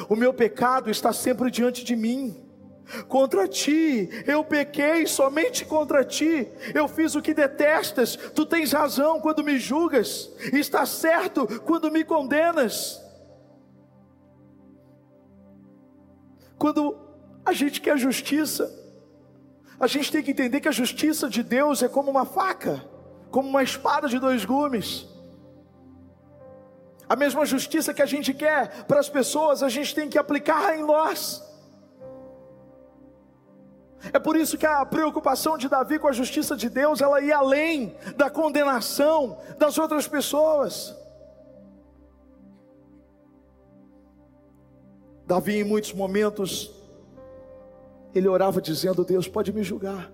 o 0.09 0.15
meu 0.15 0.33
pecado 0.33 0.89
está 0.89 1.13
sempre 1.13 1.49
diante 1.49 1.85
de 1.85 1.95
mim. 1.95 2.43
Contra 3.07 3.47
ti 3.47 4.09
eu 4.25 4.43
pequei, 4.45 5.05
somente 5.07 5.65
contra 5.65 6.05
ti 6.05 6.47
eu 6.73 6.87
fiz 6.87 7.15
o 7.15 7.21
que 7.21 7.33
detestas. 7.33 8.15
Tu 8.15 8.45
tens 8.45 8.71
razão 8.71 9.19
quando 9.19 9.43
me 9.43 9.57
julgas, 9.57 10.31
está 10.53 10.85
certo 10.85 11.47
quando 11.63 11.91
me 11.91 12.03
condenas. 12.03 13.01
Quando 16.57 16.97
a 17.45 17.53
gente 17.53 17.79
quer 17.79 17.97
justiça, 17.97 18.86
a 19.79 19.87
gente 19.87 20.11
tem 20.11 20.23
que 20.23 20.31
entender 20.31 20.59
que 20.59 20.67
a 20.67 20.71
justiça 20.71 21.29
de 21.29 21.43
Deus 21.43 21.83
é 21.83 21.87
como 21.87 22.09
uma 22.09 22.25
faca, 22.25 22.83
como 23.29 23.47
uma 23.47 23.61
espada 23.61 24.07
de 24.07 24.19
dois 24.19 24.43
gumes. 24.43 25.05
A 27.07 27.15
mesma 27.15 27.45
justiça 27.45 27.93
que 27.93 28.01
a 28.01 28.05
gente 28.05 28.33
quer 28.33 28.85
para 28.85 28.99
as 28.99 29.07
pessoas, 29.07 29.63
a 29.63 29.69
gente 29.69 29.93
tem 29.93 30.09
que 30.09 30.17
aplicar 30.17 30.77
em 30.77 30.83
nós. 30.83 31.43
É 34.13 34.19
por 34.19 34.35
isso 34.35 34.57
que 34.57 34.65
a 34.65 34.85
preocupação 34.85 35.57
de 35.57 35.69
Davi 35.69 35.99
com 35.99 36.07
a 36.07 36.11
justiça 36.11 36.55
de 36.55 36.69
Deus, 36.69 37.01
ela 37.01 37.21
ia 37.21 37.37
além 37.37 37.95
da 38.15 38.29
condenação 38.29 39.37
das 39.57 39.77
outras 39.77 40.07
pessoas. 40.07 40.95
Davi, 45.25 45.59
em 45.59 45.63
muitos 45.63 45.93
momentos, 45.93 46.71
ele 48.17 48.27
orava 48.27 48.61
dizendo: 48.61 49.05
Deus 49.05 49.27
pode 49.27 49.53
me 49.53 49.63
julgar. 49.63 50.11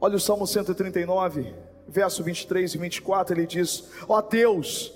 Olha 0.00 0.16
o 0.16 0.20
Salmo 0.20 0.46
139, 0.46 1.54
verso 1.86 2.22
23 2.24 2.74
e 2.74 2.78
24, 2.78 3.34
ele 3.34 3.46
diz: 3.46 3.84
Ó 4.08 4.18
oh 4.18 4.22
Deus, 4.22 4.92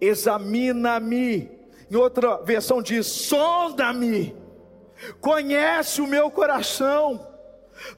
examina-me. 0.00 1.50
Em 1.90 1.96
outra 1.96 2.36
versão 2.42 2.82
diz: 2.82 3.06
sonda-me, 3.06 4.36
conhece 5.20 6.02
o 6.02 6.06
meu 6.06 6.30
coração, 6.30 7.26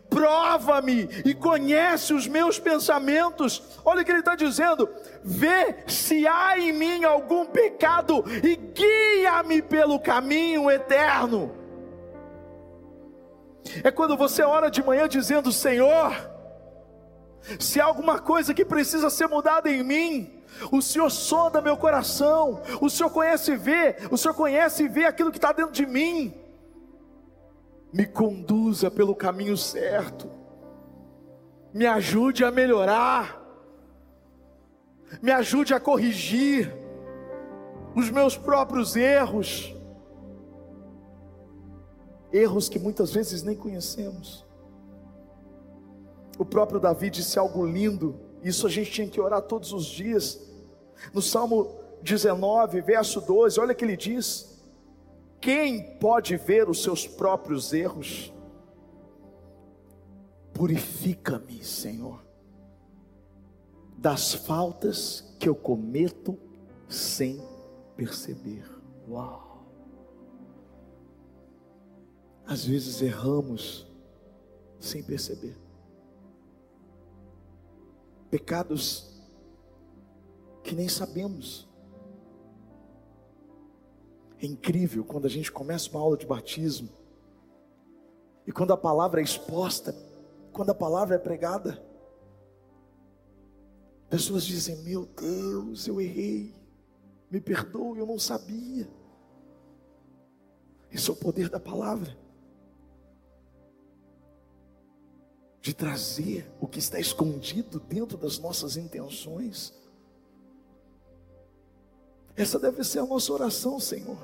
prova-me 0.09 1.09
e 1.25 1.35
conhece 1.35 2.15
os 2.15 2.29
meus 2.29 2.59
pensamentos. 2.59 3.63
Olha 3.85 4.03
o 4.03 4.05
que 4.05 4.13
ele 4.13 4.21
está 4.21 4.37
dizendo: 4.37 4.89
vê 5.25 5.75
se 5.89 6.27
há 6.27 6.57
em 6.59 6.73
mim 6.73 7.03
algum 7.03 7.47
pecado 7.47 8.25
e 8.45 8.55
guia-me 8.55 9.61
pelo 9.61 9.99
caminho 9.99 10.71
eterno. 10.71 11.58
É 13.83 13.91
quando 13.91 14.17
você 14.17 14.43
ora 14.43 14.71
de 14.71 14.83
manhã 14.83 15.09
dizendo: 15.09 15.53
Senhor, 15.53 16.13
se 17.59 17.81
há 17.81 17.85
alguma 17.85 18.19
coisa 18.19 18.55
que 18.55 18.65
precisa 18.65 19.11
ser 19.11 19.29
mudada 19.29 19.71
em 19.71 19.83
mim, 19.83 20.43
o 20.73 20.83
Senhor 20.83 21.11
sonda 21.11 21.61
meu 21.61 21.77
coração, 21.77 22.63
o 22.81 22.91
Senhor 22.91 23.11
conhece 23.11 23.53
e 23.53 23.57
vê, 23.57 23.97
o 24.11 24.17
Senhor 24.17 24.35
conhece 24.35 24.85
e 24.85 24.89
vê 24.89 25.05
aquilo 25.05 25.31
que 25.31 25.39
está 25.39 25.53
dentro 25.53 25.73
de 25.73 25.87
mim, 25.87 26.35
me 27.93 28.07
conduza 28.07 28.91
pelo 28.91 29.15
caminho 29.15 29.57
certo, 29.57 30.31
me 31.73 31.87
ajude 31.87 32.45
a 32.45 32.51
melhorar, 32.51 33.41
me 35.23 35.31
ajude 35.31 35.73
a 35.73 35.81
corrigir 35.81 36.75
os 37.95 38.11
meus 38.11 38.37
próprios 38.37 38.97
erros 38.97 39.75
erros 42.33 42.69
que 42.69 42.79
muitas 42.79 43.13
vezes 43.13 43.43
nem 43.43 43.57
conhecemos. 43.57 44.47
O 46.39 46.45
próprio 46.45 46.79
Davi 46.79 47.11
disse 47.11 47.39
algo 47.39 47.67
lindo, 47.67 48.19
isso 48.43 48.67
a 48.67 48.71
gente 48.71 48.91
tinha 48.91 49.09
que 49.09 49.21
orar 49.21 49.43
todos 49.43 49.73
os 49.73 49.87
dias. 49.87 50.41
No 51.13 51.21
Salmo 51.21 51.75
19, 52.03 52.81
verso 52.81 53.21
12, 53.21 53.59
olha 53.59 53.75
que 53.75 53.85
ele 53.85 53.97
diz: 53.97 54.61
Quem 55.41 55.97
pode 55.99 56.37
ver 56.37 56.69
os 56.69 56.83
seus 56.83 57.07
próprios 57.07 57.73
erros? 57.73 58.33
Purifica-me, 60.53 61.63
Senhor, 61.63 62.25
das 63.97 64.35
faltas 64.35 65.37
que 65.39 65.49
eu 65.49 65.55
cometo 65.55 66.39
sem 66.89 67.41
perceber. 67.97 68.65
Uau! 69.09 69.48
Às 72.49 72.65
vezes 72.65 73.03
erramos 73.03 73.87
sem 74.81 75.03
perceber. 75.03 75.55
Pecados 78.31 79.23
que 80.65 80.75
nem 80.75 80.89
sabemos. 80.89 81.69
É 84.41 84.47
incrível 84.47 85.05
quando 85.05 85.27
a 85.27 85.29
gente 85.29 85.53
começa 85.53 85.91
uma 85.91 86.01
aula 86.01 86.17
de 86.17 86.25
batismo 86.25 86.89
e 88.47 88.53
quando 88.53 88.73
a 88.73 88.79
palavra 88.79 89.21
é 89.21 89.25
exposta, 89.25 89.95
quando 90.51 90.71
a 90.71 90.75
palavra 90.75 91.17
é 91.17 91.19
pregada, 91.19 91.85
pessoas 94.09 94.47
dizem: 94.47 94.77
Meu 94.85 95.05
Deus, 95.05 95.87
eu 95.87 96.01
errei, 96.01 96.55
me 97.31 97.43
perdoe, 97.43 97.99
eu 97.99 98.07
não 98.07 98.19
sabia. 98.19 98.89
Esse 100.91 101.11
é 101.11 101.13
o 101.13 101.17
poder 101.17 101.51
da 101.51 101.61
palavra. 101.61 102.28
De 105.61 105.75
trazer 105.75 106.51
o 106.61 106.67
que 106.67 106.79
está 106.79 106.99
escondido 106.99 107.81
dentro 107.81 108.17
das 108.17 108.39
nossas 108.39 108.77
intenções. 108.77 109.75
Essa 112.37 112.59
deve 112.59 112.85
ser 112.85 113.01
a 113.01 113.07
nossa 113.07 113.33
oração, 113.33 113.81
Senhor. 113.81 114.17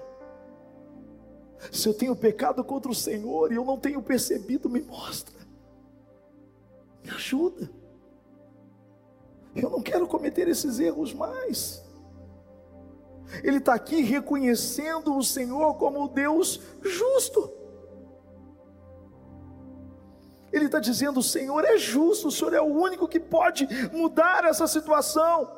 Se 1.73 1.89
eu 1.89 1.95
tenho 1.95 2.15
pecado 2.15 2.63
contra 2.63 2.91
o 2.91 2.95
Senhor 2.95 3.51
e 3.51 3.57
eu 3.57 3.65
não 3.65 3.79
tenho 3.79 4.03
percebido, 4.03 4.69
me 4.69 4.81
mostra, 4.81 5.35
me 7.03 7.11
ajuda. 7.11 7.71
Eu 9.55 9.71
não 9.71 9.83
quero 9.83 10.07
cometer 10.07 10.49
esses 10.49 10.79
erros 10.79 11.13
mais. 11.13 11.83
Ele 13.43 13.59
está 13.59 13.75
aqui 13.75 14.03
reconhecendo 14.03 15.17
o 15.17 15.23
Senhor 15.23 15.75
como 15.75 16.09
Deus 16.09 16.61
justo. 16.83 17.51
Ele 20.55 20.67
está 20.67 20.79
dizendo: 20.79 21.19
o 21.19 21.23
Senhor 21.23 21.65
é 21.65 21.77
justo, 21.77 22.29
o 22.29 22.31
Senhor 22.31 22.55
é 22.55 22.61
o 22.61 22.73
único 22.73 23.09
que 23.09 23.19
pode 23.19 23.67
mudar 23.93 24.45
essa 24.45 24.69
situação. 24.69 25.51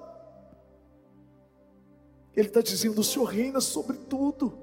Ele 2.35 2.49
está 2.49 2.63
dizendo: 2.63 2.99
o 3.03 3.05
Senhor 3.05 3.27
reina 3.27 3.61
sobre 3.61 3.99
tudo, 3.99 4.59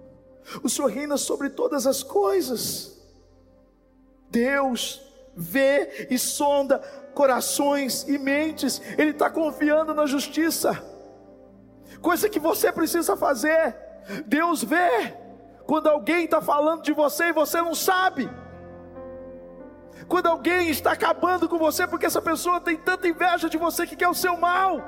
o 0.63 0.69
Senhor 0.69 0.88
reina 0.88 1.17
sobre 1.17 1.52
todas 1.52 1.86
as 1.86 2.02
coisas. 2.02 3.00
Deus 4.32 5.04
vê 5.36 6.08
e 6.10 6.17
sonda 6.17 6.80
corações 7.13 8.02
e 8.08 8.17
mentes, 8.17 8.82
Ele 8.98 9.12
está 9.12 9.30
confiando 9.30 9.93
na 9.93 10.08
justiça, 10.08 10.84
coisa 12.02 12.28
que 12.28 12.39
você 12.39 12.72
precisa 12.72 13.15
fazer. 13.15 13.78
Deus 14.26 14.63
vê 14.63 15.13
quando 15.67 15.88
alguém 15.88 16.26
está 16.26 16.41
falando 16.41 16.82
de 16.82 16.91
você 16.91 17.26
e 17.26 17.34
você 17.34 17.62
não 17.62 17.76
sabe. 17.76 18.28
Quando 20.08 20.28
alguém 20.28 20.70
está 20.70 20.92
acabando 20.92 21.48
com 21.48 21.58
você 21.58 21.88
porque 21.88 22.06
essa 22.06 22.22
pessoa 22.22 22.60
tem 22.60 22.78
tanta 22.78 23.08
inveja 23.08 23.50
de 23.50 23.58
você 23.58 23.86
que 23.86 23.96
quer 23.96 24.08
o 24.08 24.13
seu 24.13 24.38
mal. 24.38 24.82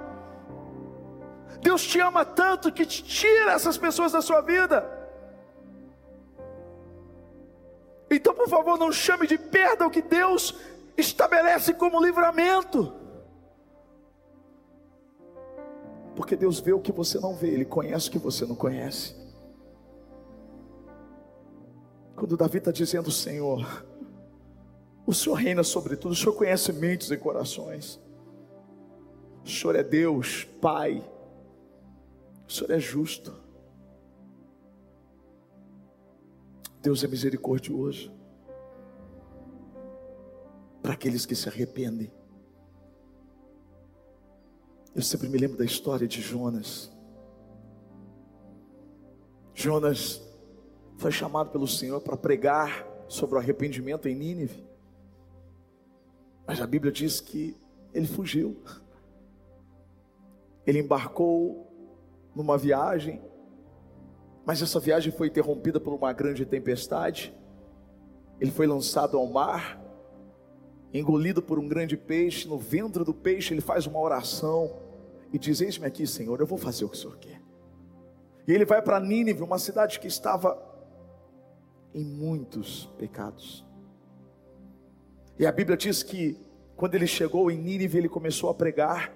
Deus 1.62 1.84
te 1.86 2.00
ama 2.00 2.24
tanto 2.26 2.72
que 2.72 2.86
te 2.86 3.04
tira 3.04 3.54
essas 3.54 3.78
pessoas 3.78 4.12
da 4.12 4.22
sua 4.22 4.42
vida. 4.42 4.96
Então, 8.10 8.34
por 8.34 8.48
favor, 8.48 8.78
não 8.78 8.92
chame 8.92 9.26
de 9.26 9.38
perda 9.38 9.88
o 9.88 9.90
que 9.90 10.02
Deus 10.02 10.56
estabelece 10.98 11.74
como 11.74 12.04
livramento. 12.04 12.94
Porque 16.16 16.36
Deus 16.36 16.60
vê 16.60 16.72
o 16.72 16.80
que 16.80 16.92
você 16.92 17.20
não 17.20 17.34
vê, 17.36 17.50
Ele 17.50 17.66
conhece 17.66 18.10
o 18.10 18.12
que 18.12 18.20
você 18.20 18.46
não 18.46 18.56
conhece. 18.56 19.16
Quando 22.16 22.38
Davi 22.38 22.60
está 22.60 22.72
dizendo, 22.72 23.12
Senhor, 23.12 23.86
o 25.06 25.14
Senhor 25.14 25.36
reina 25.36 25.64
sobre 25.64 25.96
tudo, 25.96 26.14
o 26.14 26.16
Senhor 26.16 26.34
conhece 26.34 26.74
mentes 26.74 27.12
e 27.12 27.18
corações. 27.18 28.00
O 29.44 29.50
Senhor 29.50 29.76
é 29.76 29.84
Deus, 29.84 30.44
Pai. 30.60 31.04
O 32.48 32.52
Senhor 32.52 32.72
é 32.72 32.80
justo. 32.80 33.34
Deus 36.82 37.04
é 37.04 37.08
misericordioso. 37.08 38.12
Para 40.82 40.94
aqueles 40.94 41.26
que 41.26 41.36
se 41.36 41.48
arrependem. 41.48 42.12
Eu 44.96 45.02
sempre 45.02 45.28
me 45.28 45.38
lembro 45.38 45.58
da 45.58 45.66
história 45.66 46.08
de 46.08 46.22
Jonas. 46.22 46.92
Jonas 49.54 50.22
foi 50.98 51.12
chamado 51.12 51.52
pelo 51.52 51.68
Senhor 51.68 52.02
para 52.02 52.18
pregar 52.18 52.88
sobre 53.08 53.36
o 53.36 53.38
arrependimento 53.38 54.08
em 54.08 54.16
Nínive. 54.16 54.65
Mas 56.48 56.62
a 56.62 56.68
Bíblia 56.68 56.92
diz 56.92 57.20
que 57.20 57.56
ele 57.94 58.08
fugiu. 58.08 58.58
Ele 60.66 60.80
embarcou 60.80 61.72
numa 62.36 62.58
viagem, 62.58 63.22
mas 64.46 64.62
essa 64.62 64.80
viagem 64.80 65.12
foi 65.12 65.28
interrompida 65.28 65.80
por 65.80 65.94
uma 65.94 66.12
grande 66.14 66.46
tempestade. 66.46 67.34
Ele 68.40 68.52
foi 68.52 68.68
lançado 68.68 69.18
ao 69.18 69.26
mar, 69.26 69.82
engolido 70.94 71.42
por 71.42 71.58
um 71.58 71.68
grande 71.68 71.98
peixe. 71.98 72.48
No 72.48 72.58
ventre 72.58 73.04
do 73.04 73.14
peixe, 73.14 73.54
ele 73.54 73.62
faz 73.62 73.88
uma 73.88 74.00
oração 74.00 74.78
e 75.32 75.40
diz: 75.40 75.62
Eis-me 75.62 75.88
aqui, 75.88 76.06
Senhor, 76.06 76.40
eu 76.40 76.46
vou 76.46 76.58
fazer 76.58 76.86
o 76.86 76.90
que 76.90 76.96
o 76.96 77.00
Senhor 77.00 77.18
quer. 77.18 77.42
E 78.48 78.54
ele 78.54 78.66
vai 78.66 78.82
para 78.82 79.00
Nínive, 79.00 79.42
uma 79.42 79.58
cidade 79.58 80.00
que 80.00 80.08
estava 80.08 80.62
em 81.94 82.04
muitos 82.04 82.86
pecados. 82.98 83.65
E 85.38 85.46
a 85.46 85.52
Bíblia 85.52 85.76
diz 85.76 86.02
que 86.02 86.38
quando 86.76 86.96
ele 86.96 87.08
chegou 87.08 87.50
em 87.50 87.58
Nínive, 87.58 87.98
ele 87.98 88.10
começou 88.10 88.50
a 88.50 88.54
pregar 88.54 89.14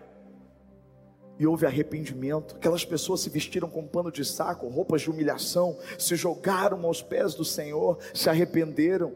e 1.38 1.47
houve 1.47 1.65
arrependimento. 1.65 2.55
Aquelas 2.55 2.84
pessoas 2.84 3.22
se 3.22 3.30
vestiram 3.30 3.70
com 3.70 3.88
pano 3.88 4.11
de 4.11 4.26
saco, 4.26 4.67
roupas 4.67 5.01
de 5.01 5.09
humilhação, 5.09 5.78
se 5.97 6.15
jogaram 6.15 6.86
aos 6.86 7.01
pés 7.01 7.34
do 7.34 7.45
Senhor, 7.45 7.97
se 8.13 8.30
arrependeram 8.30 9.13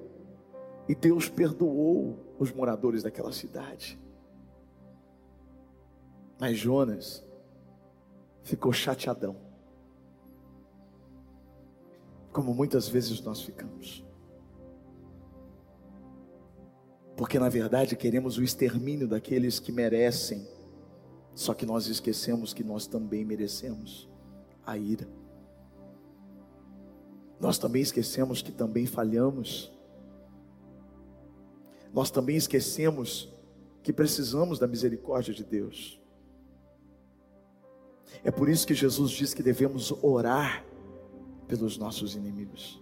e 0.88 0.96
Deus 0.96 1.30
perdoou 1.30 2.18
os 2.40 2.52
moradores 2.52 3.04
daquela 3.04 3.32
cidade. 3.32 4.00
Mas 6.40 6.58
Jonas 6.58 7.24
ficou 8.44 8.74
chateadão, 8.74 9.38
como 12.32 12.54
muitas 12.54 12.88
vezes 12.88 13.22
nós 13.22 13.42
ficamos. 13.42 14.04
Porque 17.16 17.38
na 17.38 17.50
verdade 17.50 17.96
queremos 17.96 18.38
o 18.38 18.44
extermínio 18.44 19.08
daqueles 19.08 19.60
que 19.60 19.72
merecem, 19.72 20.48
só 21.36 21.54
que 21.54 21.66
nós 21.66 21.88
esquecemos 21.88 22.54
que 22.54 22.64
nós 22.64 22.88
também 22.88 23.24
merecemos 23.24 24.10
a 24.66 24.78
ira. 24.78 25.08
Nós 27.40 27.58
também 27.58 27.82
esquecemos 27.82 28.42
que 28.42 28.52
também 28.52 28.86
falhamos. 28.86 29.72
Nós 31.94 32.10
também 32.10 32.36
esquecemos 32.36 33.32
que 33.84 33.92
precisamos 33.92 34.58
da 34.58 34.66
misericórdia 34.66 35.34
de 35.34 35.44
Deus. 35.44 36.00
É 38.24 38.32
por 38.32 38.48
isso 38.48 38.66
que 38.66 38.74
Jesus 38.74 39.12
diz 39.12 39.34
que 39.34 39.44
devemos 39.44 39.92
orar 40.02 40.66
pelos 41.48 41.78
nossos 41.78 42.16
inimigos. 42.16 42.82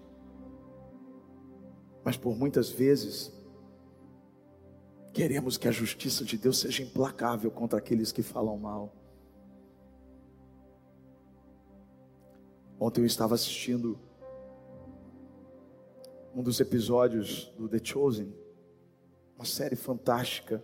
Mas 2.04 2.16
por 2.16 2.38
muitas 2.38 2.70
vezes 2.70 3.32
Queremos 5.14 5.58
que 5.58 5.68
a 5.68 5.72
justiça 5.72 6.24
de 6.24 6.38
Deus 6.38 6.60
seja 6.60 6.84
implacável 6.84 7.52
contra 7.52 7.80
aqueles 7.80 8.12
que 8.12 8.24
falam 8.24 8.58
mal. 8.58 8.96
Ontem 12.80 13.02
eu 13.02 13.06
estava 13.06 13.36
assistindo 13.36 14.00
um 16.34 16.42
dos 16.42 16.60
episódios 16.62 17.54
do 17.58 17.68
The 17.68 17.80
Chosen, 17.84 18.34
uma 19.36 19.46
série 19.46 19.76
fantástica. 19.76 20.64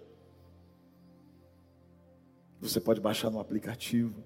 Você 2.61 2.79
pode 2.79 3.01
baixar 3.01 3.29
no 3.29 3.39
aplicativo. 3.39 4.23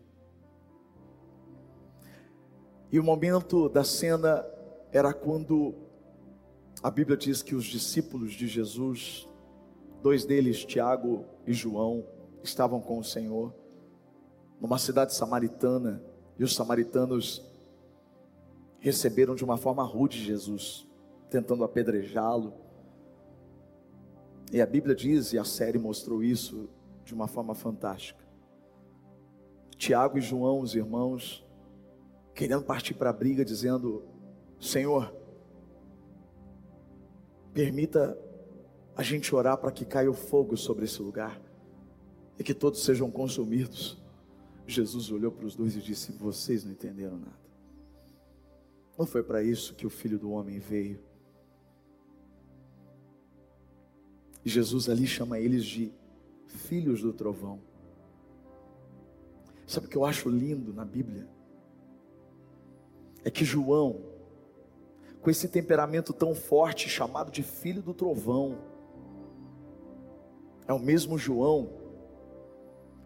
E 2.91 2.99
o 2.99 3.03
momento 3.03 3.67
da 3.67 3.83
cena 3.83 4.45
era 4.91 5.13
quando 5.13 5.73
a 6.83 6.91
Bíblia 6.91 7.17
diz 7.17 7.41
que 7.41 7.55
os 7.55 7.65
discípulos 7.65 8.33
de 8.33 8.47
Jesus 8.47 9.27
Dois 10.01 10.25
deles, 10.25 10.65
Tiago 10.65 11.25
e 11.45 11.53
João, 11.53 12.05
estavam 12.43 12.81
com 12.81 12.97
o 12.97 13.03
Senhor 13.03 13.53
numa 14.59 14.77
cidade 14.77 15.13
samaritana, 15.13 16.03
e 16.37 16.43
os 16.43 16.53
samaritanos 16.53 17.43
receberam 18.79 19.33
de 19.33 19.43
uma 19.43 19.57
forma 19.57 19.83
rude 19.83 20.19
Jesus, 20.19 20.87
tentando 21.29 21.63
apedrejá-lo. 21.63 22.53
E 24.51 24.61
a 24.61 24.65
Bíblia 24.65 24.95
diz, 24.95 25.33
e 25.33 25.39
a 25.39 25.43
série 25.43 25.79
mostrou 25.79 26.23
isso 26.23 26.69
de 27.03 27.13
uma 27.13 27.27
forma 27.27 27.55
fantástica. 27.55 28.23
Tiago 29.77 30.17
e 30.17 30.21
João, 30.21 30.59
os 30.59 30.75
irmãos, 30.75 31.43
querendo 32.35 32.63
partir 32.63 32.93
para 32.93 33.09
a 33.09 33.13
briga, 33.13 33.43
dizendo: 33.43 34.03
Senhor, 34.59 35.11
permita 37.51 38.17
a 39.01 39.03
gente 39.03 39.33
orar 39.33 39.57
para 39.57 39.71
que 39.71 39.83
caia 39.83 40.11
o 40.11 40.13
fogo 40.13 40.55
sobre 40.55 40.85
esse 40.85 41.01
lugar 41.01 41.41
e 42.37 42.43
que 42.43 42.53
todos 42.53 42.83
sejam 42.83 43.09
consumidos. 43.09 43.97
Jesus 44.67 45.11
olhou 45.11 45.31
para 45.31 45.47
os 45.47 45.55
dois 45.55 45.75
e 45.75 45.81
disse: 45.81 46.11
Vocês 46.11 46.63
não 46.63 46.71
entenderam 46.71 47.17
nada. 47.17 47.41
Não 48.95 49.07
foi 49.07 49.23
para 49.23 49.41
isso 49.41 49.73
que 49.73 49.87
o 49.87 49.89
filho 49.89 50.19
do 50.19 50.29
homem 50.29 50.59
veio. 50.59 50.99
E 54.45 54.49
Jesus 54.49 54.87
ali 54.87 55.07
chama 55.07 55.39
eles 55.39 55.65
de 55.65 55.91
filhos 56.45 57.01
do 57.01 57.11
trovão. 57.11 57.59
Sabe 59.65 59.87
o 59.87 59.89
que 59.89 59.97
eu 59.97 60.05
acho 60.05 60.29
lindo 60.29 60.71
na 60.73 60.85
Bíblia? 60.85 61.27
É 63.23 63.31
que 63.31 63.43
João, 63.43 63.99
com 65.21 65.29
esse 65.31 65.47
temperamento 65.47 66.13
tão 66.13 66.35
forte, 66.35 66.87
chamado 66.87 67.31
de 67.31 67.41
filho 67.41 67.81
do 67.81 67.95
trovão, 67.95 68.69
é 70.71 70.73
o 70.73 70.79
mesmo 70.79 71.17
João 71.17 71.69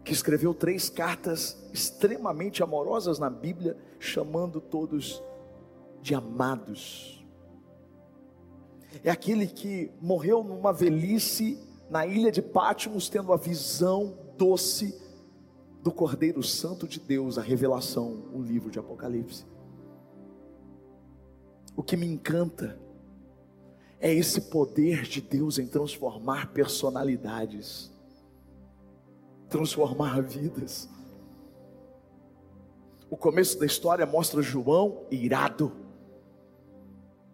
que 0.04 0.12
escreveu 0.12 0.54
três 0.54 0.88
cartas 0.88 1.68
extremamente 1.72 2.62
amorosas 2.62 3.18
na 3.18 3.28
Bíblia, 3.28 3.76
chamando 3.98 4.60
todos 4.60 5.20
de 6.00 6.14
amados. 6.14 7.26
É 9.02 9.10
aquele 9.10 9.48
que 9.48 9.90
morreu 10.00 10.44
numa 10.44 10.72
velhice 10.72 11.58
na 11.90 12.06
ilha 12.06 12.30
de 12.30 12.40
Pátimos, 12.40 13.08
tendo 13.08 13.32
a 13.32 13.36
visão 13.36 14.16
doce 14.38 14.96
do 15.82 15.90
Cordeiro 15.90 16.44
Santo 16.44 16.86
de 16.86 17.00
Deus, 17.00 17.36
a 17.36 17.42
revelação, 17.42 18.28
o 18.32 18.40
livro 18.40 18.70
de 18.70 18.78
Apocalipse. 18.78 19.44
O 21.74 21.82
que 21.82 21.96
me 21.96 22.06
encanta 22.06 22.78
é 24.00 24.12
esse 24.12 24.42
poder 24.42 25.02
de 25.02 25.20
Deus 25.20 25.58
em 25.58 25.66
transformar 25.66 26.52
personalidades, 26.52 27.90
transformar 29.48 30.22
vidas. 30.22 30.88
O 33.08 33.16
começo 33.16 33.58
da 33.58 33.66
história 33.66 34.04
mostra 34.04 34.42
João 34.42 35.06
irado. 35.10 35.72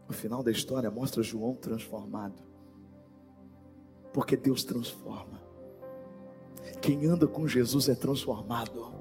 O 0.08 0.12
final 0.12 0.42
da 0.42 0.50
história 0.50 0.90
mostra 0.90 1.22
João 1.22 1.54
transformado. 1.54 2.42
Porque 4.12 4.36
Deus 4.36 4.62
transforma. 4.62 5.40
Quem 6.80 7.06
anda 7.06 7.26
com 7.26 7.48
Jesus 7.48 7.88
é 7.88 7.94
transformado. 7.94 8.92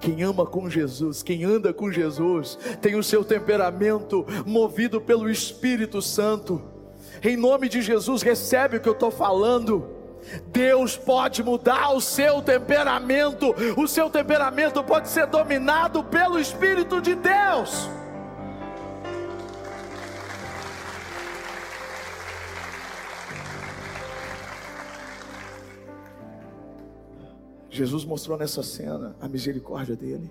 Quem 0.00 0.22
ama 0.22 0.44
com 0.44 0.68
Jesus, 0.68 1.22
quem 1.22 1.44
anda 1.44 1.72
com 1.72 1.90
Jesus, 1.90 2.58
tem 2.80 2.96
o 2.96 3.02
seu 3.02 3.24
temperamento 3.24 4.26
movido 4.46 5.00
pelo 5.00 5.30
Espírito 5.30 6.00
Santo. 6.02 6.62
Em 7.22 7.36
nome 7.36 7.68
de 7.68 7.82
Jesus, 7.82 8.22
recebe 8.22 8.76
o 8.76 8.80
que 8.80 8.88
eu 8.88 8.92
estou 8.92 9.10
falando. 9.10 9.96
Deus 10.48 10.96
pode 10.96 11.42
mudar 11.42 11.92
o 11.92 12.00
seu 12.00 12.42
temperamento, 12.42 13.54
o 13.76 13.86
seu 13.86 14.10
temperamento 14.10 14.82
pode 14.82 15.08
ser 15.08 15.26
dominado 15.26 16.04
pelo 16.04 16.38
Espírito 16.38 17.00
de 17.00 17.14
Deus. 17.14 17.88
Jesus 27.78 28.04
mostrou 28.04 28.36
nessa 28.36 28.60
cena 28.60 29.14
a 29.20 29.28
misericórdia 29.28 29.94
dele. 29.94 30.28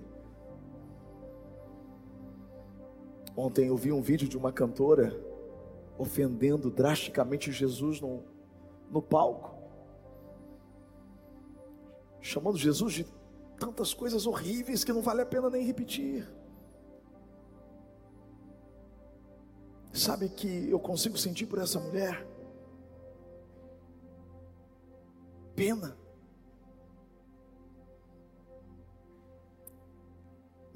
Ontem 3.38 3.68
eu 3.68 3.78
vi 3.78 3.90
um 3.90 4.02
vídeo 4.02 4.28
de 4.28 4.38
uma 4.38 4.52
cantora 4.52 5.18
ofendendo 5.98 6.70
drasticamente 6.70 7.50
Jesus 7.50 8.02
no, 8.02 8.22
no 8.92 9.02
palco, 9.02 9.56
chamando 12.20 12.58
Jesus 12.58 12.94
de 12.94 13.06
tantas 13.58 13.94
coisas 13.94 14.28
horríveis 14.28 14.84
que 14.84 14.92
não 14.92 15.02
vale 15.02 15.22
a 15.22 15.26
pena 15.26 15.50
nem 15.50 15.64
repetir. 15.64 16.28
Sabe 19.94 20.28
que 20.28 20.70
eu 20.70 20.80
consigo 20.80 21.18
sentir 21.18 21.46
por 21.46 21.60
essa 21.60 21.80
mulher? 21.80 22.28
Pena. 25.56 26.07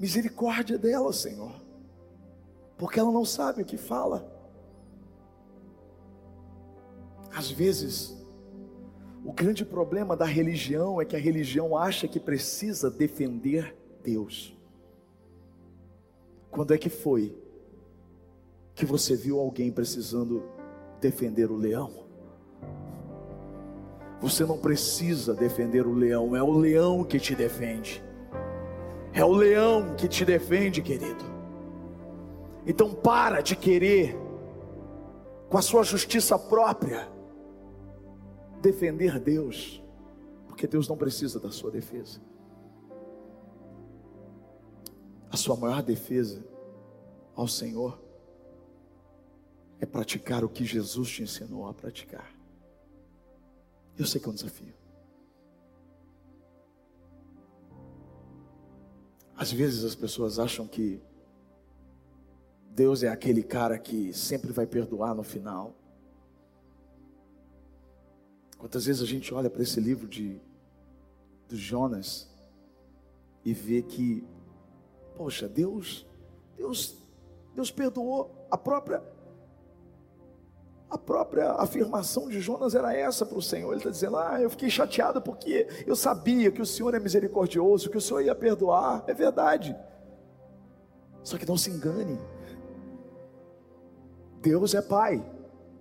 Misericórdia 0.02 0.76
dela, 0.76 1.12
Senhor, 1.12 1.52
porque 2.76 2.98
ela 2.98 3.12
não 3.12 3.24
sabe 3.24 3.62
o 3.62 3.64
que 3.64 3.76
fala. 3.76 4.28
Às 7.32 7.48
vezes, 7.48 8.12
o 9.24 9.32
grande 9.32 9.64
problema 9.64 10.16
da 10.16 10.24
religião 10.24 11.00
é 11.00 11.04
que 11.04 11.14
a 11.14 11.20
religião 11.20 11.76
acha 11.76 12.08
que 12.08 12.18
precisa 12.18 12.90
defender 12.90 13.76
Deus. 14.02 14.52
Quando 16.50 16.74
é 16.74 16.78
que 16.78 16.88
foi 16.88 17.38
que 18.74 18.84
você 18.84 19.14
viu 19.14 19.38
alguém 19.38 19.70
precisando 19.70 20.42
defender 21.00 21.48
o 21.48 21.56
leão? 21.56 22.08
Você 24.20 24.44
não 24.44 24.58
precisa 24.58 25.32
defender 25.32 25.86
o 25.86 25.94
leão, 25.94 26.34
é 26.34 26.42
o 26.42 26.50
leão 26.50 27.04
que 27.04 27.20
te 27.20 27.36
defende. 27.36 28.02
É 29.12 29.24
o 29.24 29.32
leão 29.32 29.94
que 29.94 30.08
te 30.08 30.24
defende, 30.24 30.80
querido. 30.80 31.24
Então 32.66 32.94
para 32.94 33.40
de 33.40 33.54
querer, 33.54 34.16
com 35.48 35.58
a 35.58 35.62
sua 35.62 35.82
justiça 35.82 36.38
própria, 36.38 37.08
defender 38.62 39.18
Deus, 39.18 39.82
porque 40.46 40.66
Deus 40.66 40.88
não 40.88 40.96
precisa 40.96 41.38
da 41.38 41.50
sua 41.50 41.70
defesa. 41.70 42.20
A 45.30 45.36
sua 45.36 45.56
maior 45.56 45.82
defesa 45.82 46.44
ao 47.34 47.48
Senhor 47.48 48.00
é 49.80 49.86
praticar 49.86 50.44
o 50.44 50.48
que 50.48 50.64
Jesus 50.64 51.10
te 51.10 51.22
ensinou 51.22 51.66
a 51.66 51.74
praticar. 51.74 52.32
Eu 53.98 54.06
sei 54.06 54.20
que 54.20 54.28
é 54.28 54.30
um 54.30 54.34
desafio. 54.34 54.81
Às 59.36 59.52
vezes 59.52 59.84
as 59.84 59.94
pessoas 59.94 60.38
acham 60.38 60.66
que 60.66 61.00
Deus 62.70 63.02
é 63.02 63.08
aquele 63.08 63.42
cara 63.42 63.78
que 63.78 64.12
sempre 64.12 64.52
vai 64.52 64.66
perdoar 64.66 65.14
no 65.14 65.22
final. 65.22 65.74
Quantas 68.58 68.86
vezes 68.86 69.02
a 69.02 69.06
gente 69.06 69.34
olha 69.34 69.50
para 69.50 69.62
esse 69.62 69.80
livro 69.80 70.06
de, 70.06 70.40
Jonas 71.50 72.30
e 73.44 73.52
vê 73.52 73.82
que, 73.82 74.26
poxa, 75.16 75.46
Deus, 75.46 76.06
Deus, 76.56 76.96
Deus 77.54 77.70
perdoou 77.70 78.46
a 78.50 78.56
própria 78.56 79.02
a 80.92 80.98
própria 80.98 81.52
afirmação 81.52 82.28
de 82.28 82.38
Jonas 82.38 82.74
era 82.74 82.94
essa 82.94 83.24
para 83.24 83.38
o 83.38 83.42
Senhor. 83.42 83.70
Ele 83.70 83.78
está 83.78 83.88
dizendo: 83.88 84.18
Ah, 84.18 84.38
eu 84.42 84.50
fiquei 84.50 84.68
chateado 84.68 85.22
porque 85.22 85.66
eu 85.86 85.96
sabia 85.96 86.52
que 86.52 86.60
o 86.60 86.66
Senhor 86.66 86.94
é 86.94 87.00
misericordioso, 87.00 87.88
que 87.88 87.96
o 87.96 88.00
Senhor 88.00 88.20
ia 88.20 88.34
perdoar. 88.34 89.02
É 89.06 89.14
verdade. 89.14 89.74
Só 91.22 91.38
que 91.38 91.48
não 91.48 91.56
se 91.56 91.70
engane. 91.70 92.20
Deus 94.42 94.74
é 94.74 94.82
Pai, 94.82 95.24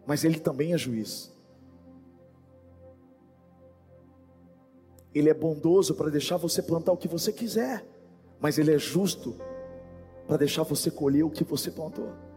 mas 0.06 0.24
Ele 0.24 0.40
também 0.40 0.72
é 0.74 0.78
juiz. 0.78 1.30
Ele 5.14 5.30
é 5.30 5.34
bondoso 5.34 5.94
para 5.94 6.10
deixar 6.10 6.38
você 6.38 6.62
plantar 6.62 6.94
o 6.94 6.98
que 6.98 7.10
você 7.10 7.34
quiser, 7.34 7.86
mas 8.40 8.58
Ele 8.58 8.74
é 8.74 8.78
justo 8.78 9.36
para 10.26 10.38
deixar 10.38 10.64
você 10.64 10.90
colher 10.90 11.24
o 11.24 11.30
que 11.30 11.44
você 11.44 11.70
plantou. 11.70 12.31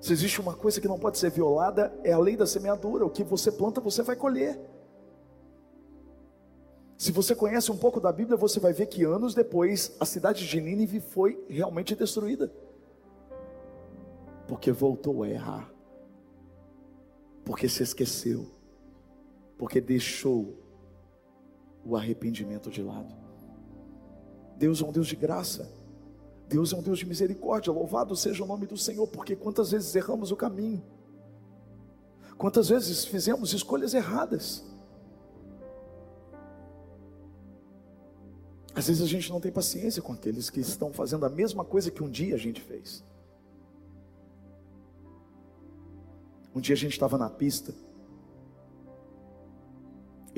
Se 0.00 0.12
existe 0.12 0.40
uma 0.40 0.54
coisa 0.54 0.80
que 0.80 0.88
não 0.88 0.98
pode 0.98 1.18
ser 1.18 1.30
violada, 1.30 1.92
é 2.04 2.12
a 2.12 2.18
lei 2.18 2.36
da 2.36 2.46
semeadura: 2.46 3.04
o 3.04 3.10
que 3.10 3.24
você 3.24 3.50
planta, 3.50 3.80
você 3.80 4.02
vai 4.02 4.16
colher. 4.16 4.58
Se 6.96 7.12
você 7.12 7.34
conhece 7.34 7.70
um 7.70 7.76
pouco 7.76 8.00
da 8.00 8.12
Bíblia, 8.12 8.36
você 8.36 8.58
vai 8.58 8.72
ver 8.72 8.86
que 8.86 9.04
anos 9.04 9.34
depois 9.34 9.96
a 10.00 10.04
cidade 10.04 10.46
de 10.46 10.60
Nínive 10.60 11.00
foi 11.00 11.44
realmente 11.48 11.94
destruída, 11.94 12.52
porque 14.48 14.72
voltou 14.72 15.22
a 15.22 15.28
errar, 15.28 15.72
porque 17.44 17.68
se 17.68 17.84
esqueceu 17.84 18.58
porque 19.58 19.80
deixou 19.80 20.56
o 21.84 21.96
arrependimento 21.96 22.70
de 22.70 22.80
lado. 22.80 23.12
Deus 24.56 24.80
é 24.80 24.84
um 24.84 24.92
Deus 24.92 25.08
de 25.08 25.16
graça. 25.16 25.70
Deus 26.48 26.72
é 26.72 26.76
um 26.76 26.82
Deus 26.82 26.98
de 26.98 27.06
misericórdia. 27.06 27.72
Louvado 27.72 28.16
seja 28.16 28.42
o 28.42 28.46
nome 28.46 28.66
do 28.66 28.76
Senhor, 28.76 29.06
porque 29.06 29.36
quantas 29.36 29.70
vezes 29.70 29.94
erramos 29.94 30.30
o 30.30 30.36
caminho. 30.36 30.82
Quantas 32.36 32.68
vezes 32.68 33.04
fizemos 33.04 33.52
escolhas 33.52 33.94
erradas. 33.94 34.64
Às 38.74 38.86
vezes 38.86 39.02
a 39.02 39.06
gente 39.06 39.30
não 39.30 39.40
tem 39.40 39.50
paciência 39.50 40.00
com 40.00 40.12
aqueles 40.12 40.48
que 40.48 40.60
estão 40.60 40.92
fazendo 40.92 41.26
a 41.26 41.28
mesma 41.28 41.64
coisa 41.64 41.90
que 41.90 42.02
um 42.02 42.08
dia 42.08 42.34
a 42.34 42.38
gente 42.38 42.60
fez. 42.60 43.02
Um 46.54 46.60
dia 46.60 46.74
a 46.74 46.78
gente 46.78 46.92
estava 46.92 47.18
na 47.18 47.28
pista 47.28 47.74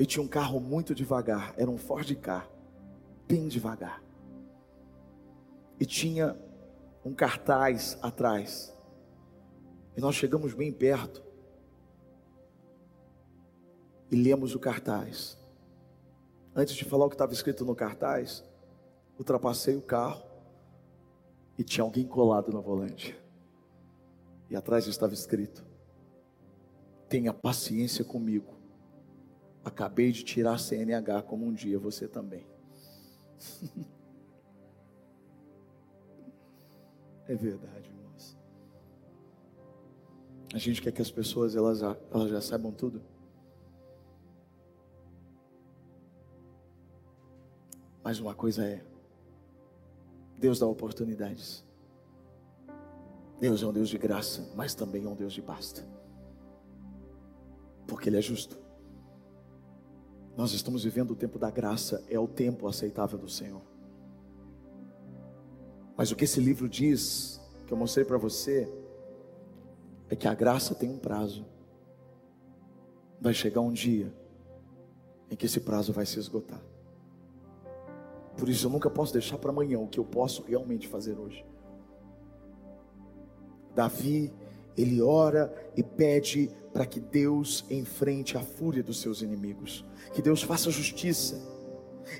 eu 0.01 0.05
tinha 0.05 0.23
um 0.23 0.27
carro 0.27 0.59
muito 0.59 0.95
devagar, 0.95 1.53
era 1.55 1.69
um 1.69 1.77
Ford 1.77 2.11
Car, 2.15 2.49
bem 3.27 3.47
devagar. 3.47 4.01
E 5.81 5.85
tinha 5.85 6.39
um 7.03 7.13
cartaz 7.13 7.97
atrás. 8.01 8.73
E 9.97 9.99
nós 9.99 10.15
chegamos 10.15 10.53
bem 10.53 10.71
perto. 10.71 11.21
E 14.09 14.15
lemos 14.15 14.55
o 14.55 14.59
cartaz. 14.59 15.37
Antes 16.55 16.75
de 16.75 16.85
falar 16.85 17.05
o 17.05 17.09
que 17.09 17.15
estava 17.15 17.33
escrito 17.33 17.65
no 17.65 17.75
cartaz, 17.75 18.45
ultrapassei 19.17 19.75
o 19.75 19.81
carro 19.81 20.23
e 21.57 21.63
tinha 21.65 21.83
alguém 21.83 22.07
colado 22.07 22.53
no 22.53 22.61
volante. 22.61 23.19
E 24.49 24.55
atrás 24.55 24.87
estava 24.87 25.13
escrito: 25.13 25.65
Tenha 27.09 27.33
paciência 27.33 28.05
comigo 28.05 28.61
Acabei 29.63 30.11
de 30.11 30.23
tirar 30.23 30.55
a 30.55 30.57
CNH 30.57 31.21
como 31.23 31.45
um 31.45 31.53
dia 31.53 31.77
você 31.77 32.07
também. 32.07 32.45
é 37.31 37.35
verdade, 37.35 37.89
irmãos. 37.89 38.37
A 40.53 40.57
gente 40.57 40.81
quer 40.81 40.91
que 40.91 41.01
as 41.01 41.09
pessoas 41.09 41.55
elas, 41.55 41.81
elas 41.81 42.29
já 42.29 42.41
saibam 42.41 42.73
tudo. 42.73 43.01
Mas 48.03 48.19
uma 48.19 48.35
coisa 48.35 48.65
é, 48.65 48.83
Deus 50.37 50.59
dá 50.59 50.67
oportunidades. 50.67 51.63
Deus 53.39 53.63
é 53.63 53.65
um 53.65 53.71
Deus 53.71 53.87
de 53.87 53.97
graça, 53.97 54.51
mas 54.53 54.75
também 54.75 55.05
é 55.05 55.07
um 55.07 55.15
Deus 55.15 55.31
de 55.31 55.41
basta. 55.41 55.87
Porque 57.87 58.09
Ele 58.09 58.17
é 58.17 58.21
justo. 58.21 58.59
Nós 60.35 60.51
estamos 60.51 60.83
vivendo 60.83 61.11
o 61.11 61.15
tempo 61.15 61.39
da 61.39 61.49
graça, 61.49 62.03
é 62.09 62.19
o 62.19 62.27
tempo 62.27 62.67
aceitável 62.67 63.17
do 63.17 63.29
Senhor. 63.29 63.70
Mas 66.01 66.11
o 66.11 66.15
que 66.15 66.23
esse 66.23 66.39
livro 66.39 66.67
diz, 66.67 67.39
que 67.67 67.71
eu 67.71 67.77
mostrei 67.77 68.03
para 68.03 68.17
você, 68.17 68.67
é 70.09 70.15
que 70.15 70.27
a 70.27 70.33
graça 70.33 70.73
tem 70.73 70.89
um 70.89 70.97
prazo. 70.97 71.45
Vai 73.21 73.35
chegar 73.35 73.61
um 73.61 73.71
dia 73.71 74.11
em 75.29 75.35
que 75.35 75.45
esse 75.45 75.59
prazo 75.59 75.93
vai 75.93 76.07
se 76.07 76.17
esgotar. 76.17 76.59
Por 78.35 78.49
isso 78.49 78.65
eu 78.65 78.71
nunca 78.71 78.89
posso 78.89 79.13
deixar 79.13 79.37
para 79.37 79.51
amanhã 79.51 79.77
o 79.77 79.87
que 79.87 79.99
eu 79.99 80.03
posso 80.03 80.41
realmente 80.41 80.87
fazer 80.87 81.19
hoje. 81.19 81.45
Davi, 83.75 84.33
ele 84.75 85.03
ora 85.03 85.53
e 85.77 85.83
pede 85.83 86.49
para 86.73 86.87
que 86.87 86.99
Deus 86.99 87.63
enfrente 87.69 88.35
a 88.35 88.41
fúria 88.41 88.81
dos 88.81 88.99
seus 88.99 89.21
inimigos, 89.21 89.85
que 90.15 90.21
Deus 90.23 90.41
faça 90.41 90.71
justiça. 90.71 91.50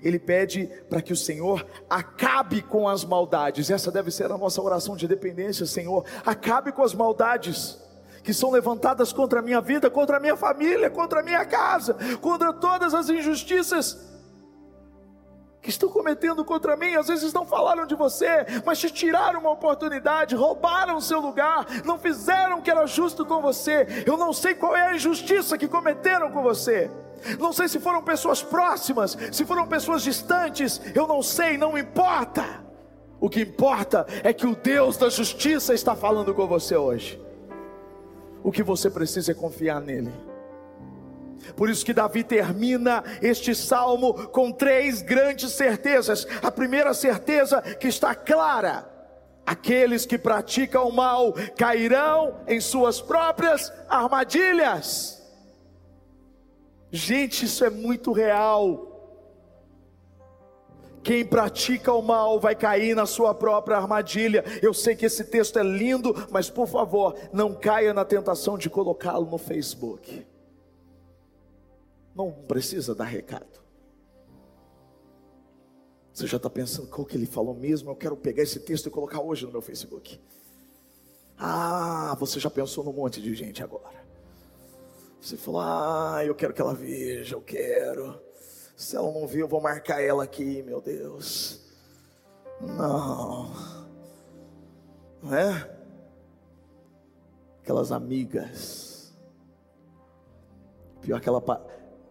Ele 0.02 0.20
pede 0.20 0.68
para 0.90 1.02
que 1.02 1.14
o 1.14 1.16
Senhor 1.16 1.66
acabe 1.90 2.62
com 2.62 2.88
as 2.88 3.04
maldades. 3.04 3.70
Essa 3.70 3.92
deve 3.92 4.12
ser 4.12 4.32
a 4.32 4.38
nossa 4.38 4.62
oração 4.62 4.96
de 4.96 5.08
dependência, 5.08 5.66
Senhor. 5.66 6.06
Acabe 6.26 6.72
com 6.72 6.84
as 6.84 6.94
maldades 6.94 7.80
que 8.24 8.34
são 8.34 8.52
levantadas 8.52 9.12
contra 9.12 9.40
a 9.40 9.42
minha 9.42 9.62
vida, 9.62 9.90
contra 9.90 10.18
a 10.18 10.20
minha 10.20 10.36
família, 10.36 10.90
contra 10.90 11.22
a 11.22 11.24
minha 11.24 11.44
casa, 11.46 11.96
contra 12.22 12.54
todas 12.54 12.94
as 12.94 13.10
injustiças 13.10 14.12
que 15.62 15.70
estão 15.70 15.90
cometendo 15.90 16.44
contra 16.44 16.76
mim, 16.76 16.96
às 16.96 17.08
vezes 17.08 17.32
não 17.34 17.46
falaram 17.46 17.86
de 17.86 17.94
você, 17.94 18.46
mas 18.66 18.80
te 18.80 18.90
tiraram 18.90 19.42
uma 19.42 19.52
oportunidade, 19.52 20.36
roubaram 20.36 20.98
o 20.98 21.02
seu 21.02 21.20
lugar, 21.20 21.68
não 21.86 22.00
fizeram 22.00 22.58
o 22.58 22.62
que 22.62 22.72
era 22.72 22.88
justo 22.88 23.26
com 23.26 23.42
você. 23.42 24.04
Eu 24.06 24.18
não 24.18 24.34
sei 24.34 24.56
qual 24.56 24.76
é 24.76 24.88
a 24.88 24.96
injustiça 24.96 25.58
que 25.58 25.68
cometeram 25.68 26.32
com 26.32 26.42
você. 26.42 26.90
Não 27.40 27.54
sei 27.54 27.68
se 27.68 27.80
foram 27.80 28.02
pessoas 28.04 28.42
próximas, 28.42 29.18
se 29.32 29.46
foram 29.46 29.68
pessoas 29.68 30.04
distantes, 30.04 30.82
eu 30.96 31.08
não 31.08 31.22
sei, 31.22 31.58
não 31.58 31.78
importa. 31.78 32.64
O 33.20 33.30
que 33.30 33.42
importa 33.42 34.06
é 34.24 34.34
que 34.34 34.48
o 34.48 34.56
Deus 34.56 34.98
da 34.98 35.10
justiça 35.10 35.74
está 35.74 35.96
falando 35.96 36.34
com 36.34 36.48
você 36.48 36.76
hoje. 36.76 37.22
O 38.44 38.52
que 38.52 38.64
você 38.64 38.90
precisa 38.90 39.32
é 39.32 39.36
confiar 39.36 39.80
nele. 39.80 40.12
Por 41.56 41.70
isso 41.70 41.86
que 41.86 41.94
Davi 41.94 42.24
termina 42.24 43.04
este 43.22 43.54
salmo 43.54 44.14
com 44.28 44.52
três 44.52 45.02
grandes 45.02 45.52
certezas. 45.52 46.26
A 46.42 46.52
primeira 46.52 46.94
certeza 46.94 47.62
que 47.62 47.88
está 47.88 48.16
clara 48.16 48.92
Aqueles 49.46 50.06
que 50.06 50.18
praticam 50.18 50.88
o 50.88 50.94
mal 50.94 51.34
cairão 51.58 52.38
em 52.48 52.62
suas 52.62 53.02
próprias 53.02 53.72
armadilhas. 53.90 55.21
Gente, 56.92 57.46
isso 57.46 57.64
é 57.64 57.70
muito 57.70 58.12
real. 58.12 58.90
Quem 61.04 61.26
pratica 61.26 61.92
o 61.94 62.02
mal 62.02 62.40
vai 62.40 62.56
cair 62.56 62.96
na 62.96 63.06
sua 63.06 63.34
própria 63.34 63.78
armadilha. 63.78 64.44
Eu 64.62 64.74
sei 64.74 64.96
que 64.96 65.06
esse 65.06 65.24
texto 65.24 65.58
é 65.58 65.64
lindo, 65.64 66.14
mas 66.30 66.50
por 66.50 66.68
favor, 66.68 67.18
não 67.34 67.56
caia 67.56 67.94
na 67.94 68.06
tentação 68.06 68.58
de 68.58 68.70
colocá-lo 68.70 69.26
no 69.26 69.38
Facebook. 69.38 70.28
Não 72.14 72.32
precisa 72.32 72.94
dar 72.94 73.06
recado. 73.06 73.62
Você 76.14 76.28
já 76.28 76.38
está 76.38 76.50
pensando 76.50 76.88
qual 76.90 77.06
que 77.06 77.16
ele 77.16 77.26
falou 77.26 77.56
mesmo? 77.56 77.90
Eu 77.90 77.96
quero 77.96 78.18
pegar 78.18 78.44
esse 78.44 78.60
texto 78.60 78.88
e 78.88 78.92
colocar 78.92 79.22
hoje 79.22 79.46
no 79.46 79.52
meu 79.52 79.62
Facebook. 79.62 80.20
Ah, 81.38 82.16
você 82.20 82.40
já 82.40 82.50
pensou 82.50 82.84
num 82.84 82.94
monte 82.94 83.22
de 83.22 83.34
gente 83.34 83.64
agora. 83.64 84.01
Você 85.22 85.38
falou, 85.38 85.62
ah, 85.62 86.26
eu 86.26 86.34
quero 86.34 86.52
que 86.52 86.60
ela 86.60 86.74
veja, 86.74 87.36
eu 87.36 87.42
quero. 87.42 88.20
Se 88.76 88.96
ela 88.96 89.12
não 89.12 89.28
vir, 89.28 89.42
eu 89.42 89.48
vou 89.48 89.62
marcar 89.62 90.02
ela 90.02 90.24
aqui, 90.24 90.64
meu 90.64 90.82
Deus. 90.82 91.62
Não. 92.60 93.54
Não 95.22 95.36
é? 95.36 95.70
Aquelas 97.62 97.92
amigas. 97.92 99.14
Pior 101.02 101.22
que 101.22 101.30
ela. 101.30 101.44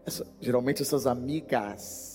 Essa, 0.07 0.25
geralmente 0.41 0.81
essas 0.81 1.07
amigas 1.07 2.11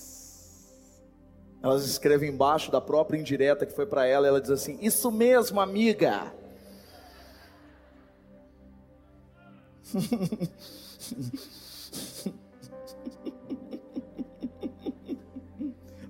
elas 1.61 1.85
escrevem 1.85 2.29
embaixo 2.29 2.71
da 2.71 2.79
própria 2.79 3.17
indireta 3.17 3.65
que 3.65 3.73
foi 3.73 3.85
para 3.87 4.05
ela, 4.05 4.27
ela 4.27 4.39
diz 4.39 4.51
assim: 4.51 4.77
Isso 4.81 5.11
mesmo, 5.11 5.59
amiga. 5.59 6.31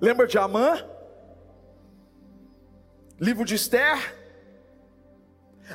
Lembra 0.01 0.27
de 0.27 0.37
Amã? 0.37 0.85
Livro 3.19 3.43
de 3.45 3.55
Esther. 3.55 4.13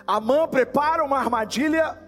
Amã 0.06 0.46
prepara 0.46 1.02
uma 1.04 1.18
armadilha 1.18 1.98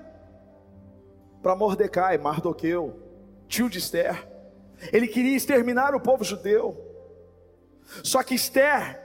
para 1.42 1.56
Mordecai, 1.56 2.16
Mardoqueu, 2.18 3.00
tio 3.48 3.68
de 3.68 3.78
Esther. 3.78 4.28
Ele 4.92 5.08
queria 5.08 5.36
exterminar 5.36 5.94
o 5.94 6.00
povo 6.00 6.22
judeu. 6.22 6.76
Só 8.02 8.22
que 8.22 8.34
Esther 8.34 9.00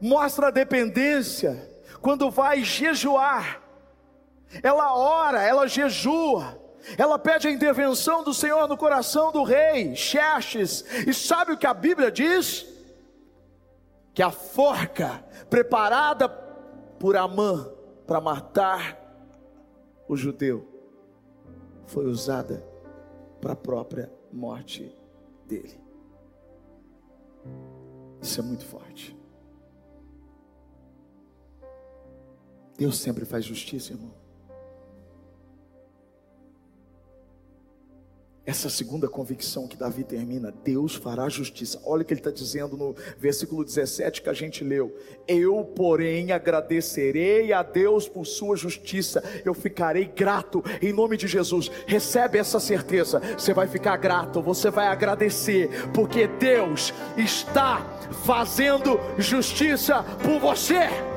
mostra 0.00 0.48
a 0.48 0.50
dependência 0.50 1.70
quando 2.00 2.30
vai 2.30 2.64
jejuar. 2.64 3.62
Ela 4.62 4.96
ora, 4.96 5.42
ela 5.42 5.66
jejua, 5.66 6.60
ela 6.96 7.18
pede 7.18 7.48
a 7.48 7.50
intervenção 7.50 8.22
do 8.22 8.32
Senhor 8.32 8.68
no 8.68 8.76
coração 8.76 9.32
do 9.32 9.42
rei 9.42 9.94
Xerxes. 9.96 10.84
E 11.06 11.12
sabe 11.12 11.52
o 11.52 11.58
que 11.58 11.66
a 11.66 11.74
Bíblia 11.74 12.10
diz? 12.10 12.66
Que 14.14 14.22
a 14.22 14.30
forca 14.30 15.24
preparada 15.50 16.28
por 16.28 17.16
Amã 17.16 17.70
para 18.06 18.20
matar 18.20 18.98
o 20.08 20.16
judeu 20.16 20.66
foi 21.86 22.06
usada 22.06 22.64
para 23.40 23.52
a 23.52 23.56
própria 23.56 24.12
morte 24.32 24.96
dele. 25.46 25.80
Isso 28.20 28.40
é 28.40 28.42
muito 28.42 28.64
forte. 28.64 29.16
Deus 32.76 32.98
sempre 32.98 33.24
faz 33.24 33.44
justiça, 33.44 33.92
irmão. 33.92 34.12
Essa 38.46 38.70
segunda 38.70 39.08
convicção 39.08 39.66
que 39.66 39.76
Davi 39.76 40.04
termina, 40.04 40.54
Deus 40.62 40.94
fará 40.94 41.28
justiça. 41.28 41.80
Olha 41.84 42.02
o 42.02 42.04
que 42.04 42.12
ele 42.12 42.20
está 42.20 42.30
dizendo 42.30 42.76
no 42.76 42.94
versículo 43.18 43.64
17 43.64 44.22
que 44.22 44.30
a 44.30 44.32
gente 44.32 44.62
leu. 44.62 44.96
Eu, 45.26 45.64
porém, 45.64 46.30
agradecerei 46.30 47.52
a 47.52 47.64
Deus 47.64 48.08
por 48.08 48.24
sua 48.24 48.56
justiça. 48.56 49.20
Eu 49.44 49.52
ficarei 49.52 50.04
grato 50.04 50.62
em 50.80 50.92
nome 50.92 51.16
de 51.16 51.26
Jesus. 51.26 51.68
Recebe 51.88 52.38
essa 52.38 52.60
certeza. 52.60 53.20
Você 53.36 53.52
vai 53.52 53.66
ficar 53.66 53.96
grato, 53.96 54.40
você 54.40 54.70
vai 54.70 54.86
agradecer, 54.86 55.68
porque 55.92 56.28
Deus 56.28 56.94
está 57.16 57.98
fazendo 58.24 59.00
justiça 59.18 60.04
por 60.22 60.38
você. 60.38 61.15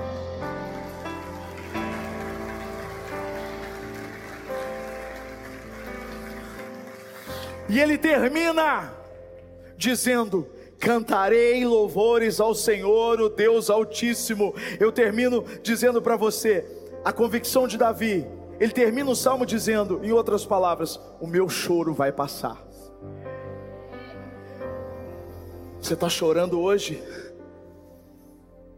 E 7.70 7.80
ele 7.80 7.98
termina 7.98 8.92
dizendo: 9.78 10.48
Cantarei 10.80 11.64
louvores 11.64 12.40
ao 12.40 12.56
Senhor, 12.56 13.22
o 13.22 13.30
Deus 13.30 13.70
Altíssimo. 13.70 14.56
Eu 14.80 14.92
termino 14.92 15.46
dizendo 15.62 16.02
para 16.02 16.18
você 16.18 16.66
a 17.06 17.14
convicção 17.14 17.68
de 17.68 17.78
Davi. 17.78 18.28
Ele 18.60 18.74
termina 18.74 19.10
o 19.10 19.16
salmo 19.16 19.46
dizendo, 19.46 20.04
em 20.04 20.12
outras 20.12 20.46
palavras: 20.46 21.00
O 21.22 21.28
meu 21.28 21.48
choro 21.48 21.94
vai 21.94 22.12
passar. 22.12 22.68
Você 25.80 25.94
está 25.94 26.10
chorando 26.10 26.60
hoje, 26.60 27.02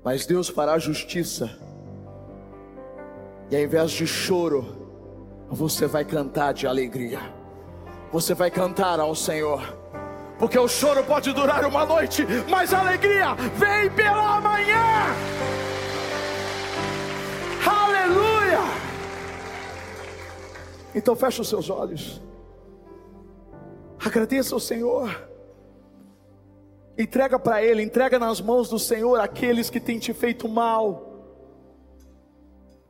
mas 0.04 0.26
Deus 0.26 0.50
fará 0.50 0.78
justiça. 0.78 1.50
E 3.50 3.56
ao 3.56 3.62
invés 3.62 3.92
de 3.92 4.06
choro, 4.06 4.89
você 5.50 5.88
vai 5.88 6.06
cantar 6.06 6.54
de 6.54 6.68
alegria 6.68 7.41
você 8.12 8.34
vai 8.34 8.51
cantar 8.51 8.99
ao 8.99 9.16
Senhor. 9.16 9.78
Porque 10.38 10.57
o 10.57 10.68
choro 10.68 11.03
pode 11.03 11.32
durar 11.34 11.66
uma 11.66 11.86
noite, 11.86 12.26
mas 12.49 12.74
a 12.74 12.80
alegria 12.80 13.36
vem 13.55 13.89
pela 13.91 14.41
manhã. 14.41 15.05
Aleluia! 17.66 18.59
Então 20.93 21.16
feche 21.16 21.41
os 21.41 21.47
seus 21.47 21.70
olhos. 21.70 22.22
Agradeça 24.03 24.55
ao 24.55 24.59
Senhor. 24.59 25.30
Entrega 26.97 27.39
para 27.39 27.64
Ele, 27.64 27.84
entrega 27.84 28.20
nas 28.20 28.41
mãos 28.41 28.68
do 28.68 28.78
Senhor 28.78 29.20
aqueles 29.20 29.70
que 29.70 29.80
têm 29.80 29.99
te 29.99 30.14
feito 30.14 30.49
mal 30.49 31.12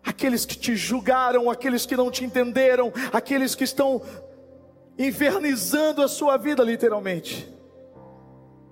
aqueles 0.03 0.45
que 0.45 0.57
te 0.57 0.75
julgaram, 0.75 1.49
aqueles 1.49 1.85
que 1.85 1.95
não 1.95 2.11
te 2.11 2.23
entenderam, 2.25 2.91
aqueles 3.13 3.55
que 3.55 3.63
estão 3.63 4.01
infernizando 4.97 6.01
a 6.01 6.07
sua 6.07 6.37
vida, 6.37 6.63
literalmente. 6.63 7.51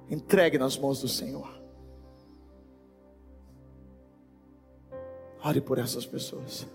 Entregue 0.09 0.57
nas 0.57 0.77
mãos 0.77 1.01
do 1.01 1.07
Senhor. 1.07 1.49
Ore 5.43 5.61
por 5.61 5.77
essas 5.77 6.05
pessoas. 6.05 6.67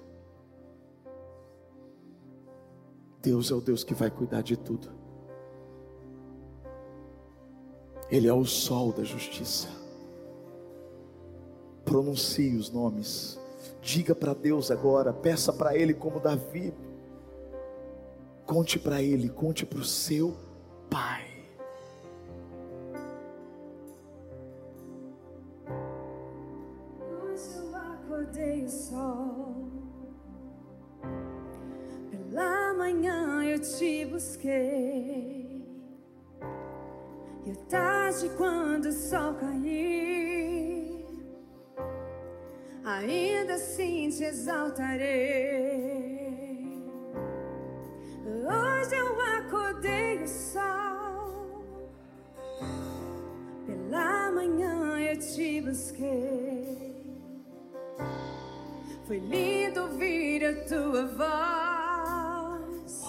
Deus 3.20 3.50
é 3.50 3.54
o 3.54 3.60
Deus 3.60 3.82
que 3.82 3.94
vai 3.94 4.10
cuidar 4.10 4.42
de 4.42 4.56
tudo. 4.56 4.88
Ele 8.10 8.28
é 8.28 8.32
o 8.32 8.44
sol 8.44 8.92
da 8.92 9.02
justiça. 9.02 9.68
Pronuncie 11.84 12.56
os 12.56 12.70
nomes. 12.70 13.38
Diga 13.80 14.14
para 14.14 14.32
Deus 14.32 14.70
agora, 14.70 15.12
peça 15.12 15.52
para 15.52 15.76
Ele 15.76 15.92
como 15.92 16.20
Davi 16.20 16.72
Conte 18.46 18.78
para 18.78 19.00
ele, 19.00 19.30
conte 19.30 19.64
para 19.64 19.78
o 19.78 19.84
seu 19.84 20.36
pai. 20.90 21.24
Hoje 27.22 27.56
eu 27.56 27.74
acordei 27.74 28.64
o 28.64 28.68
sol. 28.68 29.72
Pela 32.10 32.74
manhã 32.74 33.42
eu 33.44 33.58
te 33.60 34.04
busquei. 34.04 35.64
E 37.46 37.50
à 37.50 37.56
tarde, 37.68 38.30
quando 38.36 38.86
o 38.86 38.92
sol 38.92 39.34
cair, 39.34 41.06
ainda 42.84 43.54
assim 43.54 44.10
te 44.10 44.24
exaltarei. 44.24 45.93
Hoje 48.84 48.96
eu 48.96 49.18
acordei 49.38 50.22
o 50.22 50.28
sol. 50.28 51.88
Pela 53.66 54.30
manhã 54.30 54.98
eu 55.00 55.18
te 55.18 55.62
busquei. 55.62 56.92
Foi 59.06 59.18
lindo 59.20 59.84
ouvir 59.84 60.44
a 60.44 60.52
tua 60.66 61.06
voz. 61.16 63.00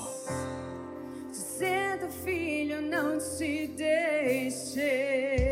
Dizendo, 1.30 2.10
filho, 2.24 2.82
não 2.82 3.18
te 3.18 3.68
deixei. 3.68 5.45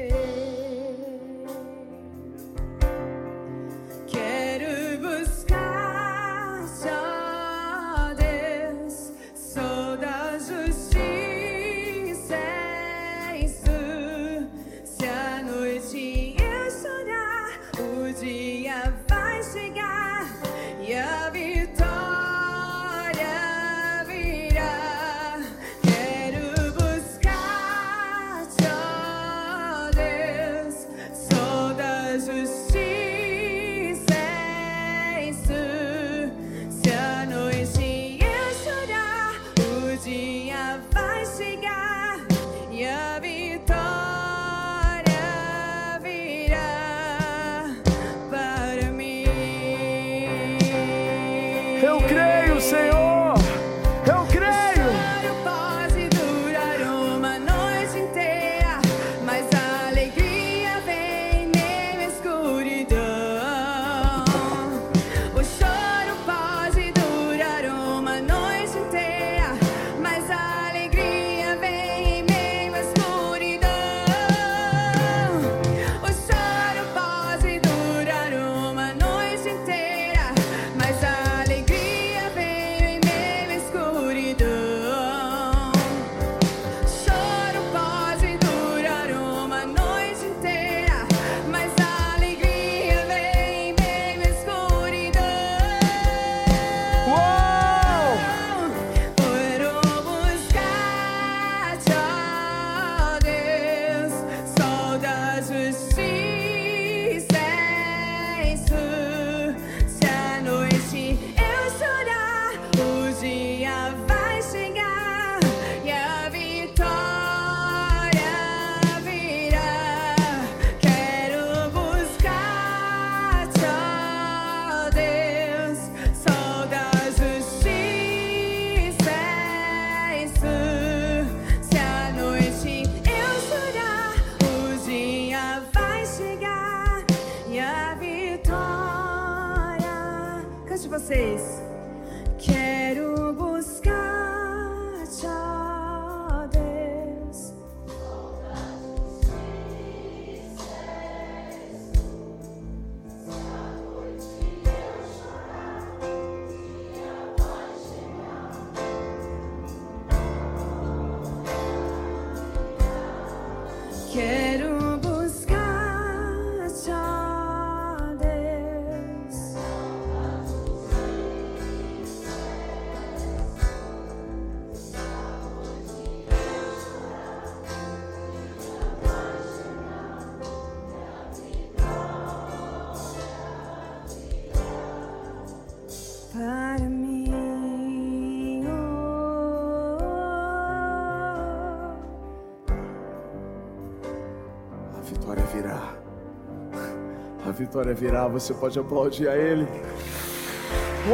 A 197.46 197.52
vitória 197.52 197.94
virá, 197.94 198.28
você 198.28 198.54
pode 198.54 198.80
aplaudir 198.80 199.28
a 199.28 199.36
Ele. 199.36 199.68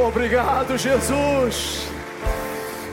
Obrigado, 0.08 0.78
Jesus. 0.78 1.88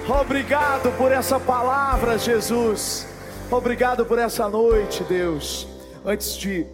Obrigado 0.08 0.96
por 0.96 1.12
essa 1.12 1.38
palavra, 1.38 2.16
Jesus. 2.16 3.06
Obrigado 3.50 4.06
por 4.06 4.18
essa 4.18 4.48
noite, 4.48 5.04
Deus. 5.04 5.68
Antes 6.04 6.34
de 6.36 6.66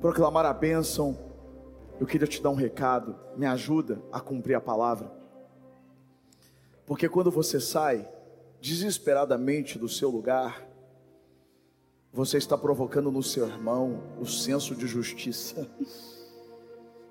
proclamar 0.00 0.44
a 0.44 0.52
bênção, 0.52 1.16
eu 1.98 2.06
queria 2.06 2.26
te 2.26 2.42
dar 2.42 2.50
um 2.50 2.54
recado. 2.54 3.16
Me 3.36 3.46
ajuda 3.46 4.02
a 4.12 4.20
cumprir 4.20 4.54
a 4.54 4.60
palavra. 4.60 5.10
Porque 6.84 7.08
quando 7.08 7.30
você 7.30 7.58
sai 7.58 8.06
desesperadamente 8.60 9.78
do 9.78 9.88
seu 9.88 10.10
lugar, 10.10 10.65
você 12.16 12.38
está 12.38 12.56
provocando 12.56 13.12
no 13.12 13.22
seu 13.22 13.46
irmão 13.46 14.02
o 14.18 14.24
senso 14.24 14.74
de 14.74 14.86
justiça. 14.86 15.68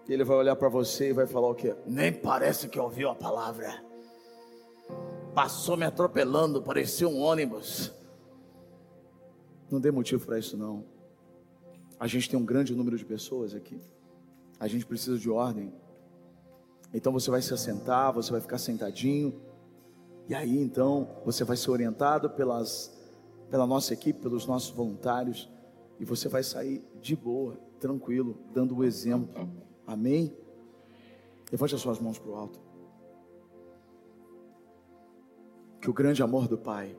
E 0.09 0.11
ele 0.11 0.23
vai 0.23 0.35
olhar 0.35 0.55
para 0.55 0.67
você 0.67 1.09
e 1.09 1.13
vai 1.13 1.27
falar 1.27 1.47
o 1.47 1.53
quê? 1.53 1.75
Nem 1.85 2.11
parece 2.11 2.67
que 2.67 2.79
ouviu 2.79 3.11
a 3.11 3.13
palavra. 3.13 3.83
Passou 5.35 5.77
me 5.77 5.85
atropelando, 5.85 6.59
parecia 6.59 7.07
um 7.07 7.21
ônibus. 7.21 7.93
Não 9.69 9.79
dê 9.79 9.91
motivo 9.91 10.25
para 10.25 10.39
isso 10.39 10.57
não. 10.57 10.83
A 11.99 12.07
gente 12.07 12.27
tem 12.27 12.39
um 12.39 12.45
grande 12.45 12.73
número 12.73 12.97
de 12.97 13.05
pessoas 13.05 13.53
aqui. 13.53 13.79
A 14.59 14.67
gente 14.67 14.87
precisa 14.87 15.19
de 15.19 15.29
ordem. 15.29 15.71
Então 16.91 17.13
você 17.13 17.29
vai 17.29 17.43
se 17.43 17.53
assentar, 17.53 18.11
você 18.11 18.31
vai 18.31 18.41
ficar 18.41 18.57
sentadinho. 18.57 19.39
E 20.27 20.33
aí 20.33 20.57
então 20.57 21.21
você 21.23 21.43
vai 21.43 21.57
ser 21.57 21.69
orientado 21.69 22.27
pelas, 22.31 22.94
pela 23.49 23.65
nossa 23.65 23.93
equipe, 23.93 24.19
pelos 24.19 24.45
nossos 24.45 24.69
voluntários. 24.71 25.49
E 25.99 26.05
você 26.05 26.27
vai 26.27 26.43
sair 26.43 26.83
de 27.01 27.15
boa, 27.15 27.57
tranquilo, 27.79 28.37
dando 28.53 28.75
o 28.75 28.83
exemplo. 28.83 29.49
Amém? 29.87 30.35
Levante 31.51 31.75
as 31.75 31.81
suas 31.81 31.99
mãos 31.99 32.19
para 32.19 32.29
o 32.29 32.35
alto. 32.35 32.59
Que 35.79 35.89
o 35.89 35.93
grande 35.93 36.23
amor 36.23 36.47
do 36.47 36.57
Pai 36.57 36.95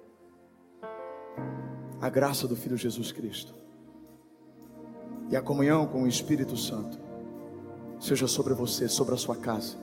a 2.00 2.08
graça 2.08 2.46
do 2.46 2.54
Filho 2.54 2.76
Jesus 2.76 3.10
Cristo 3.10 3.54
e 5.30 5.36
a 5.36 5.42
comunhão 5.42 5.86
com 5.86 6.02
o 6.02 6.06
Espírito 6.06 6.56
Santo 6.56 6.98
seja 7.98 8.28
sobre 8.28 8.54
você, 8.54 8.88
sobre 8.88 9.14
a 9.14 9.18
sua 9.18 9.34
casa. 9.34 9.76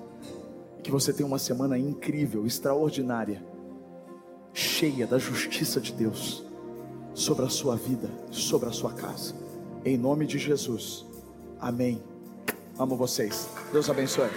Que 0.84 0.92
você 0.92 1.12
tenha 1.12 1.26
uma 1.26 1.40
semana 1.40 1.78
incrível, 1.78 2.46
extraordinária, 2.46 3.44
cheia 4.54 5.08
da 5.08 5.18
justiça 5.18 5.82
de 5.82 5.92
Deus 5.92 6.46
sobre 7.14 7.46
a 7.46 7.50
sua 7.50 7.76
vida, 7.76 8.10
sobre 8.32 8.70
a 8.70 8.72
sua 8.72 8.94
casa. 8.94 9.34
Em 9.86 9.98
nome 9.98 10.26
de 10.26 10.38
Jesus. 10.38 11.06
Amém. 11.60 12.02
Amo 12.78 12.96
vocês. 12.96 13.48
Deus 13.72 13.90
abençoe. 13.90 14.30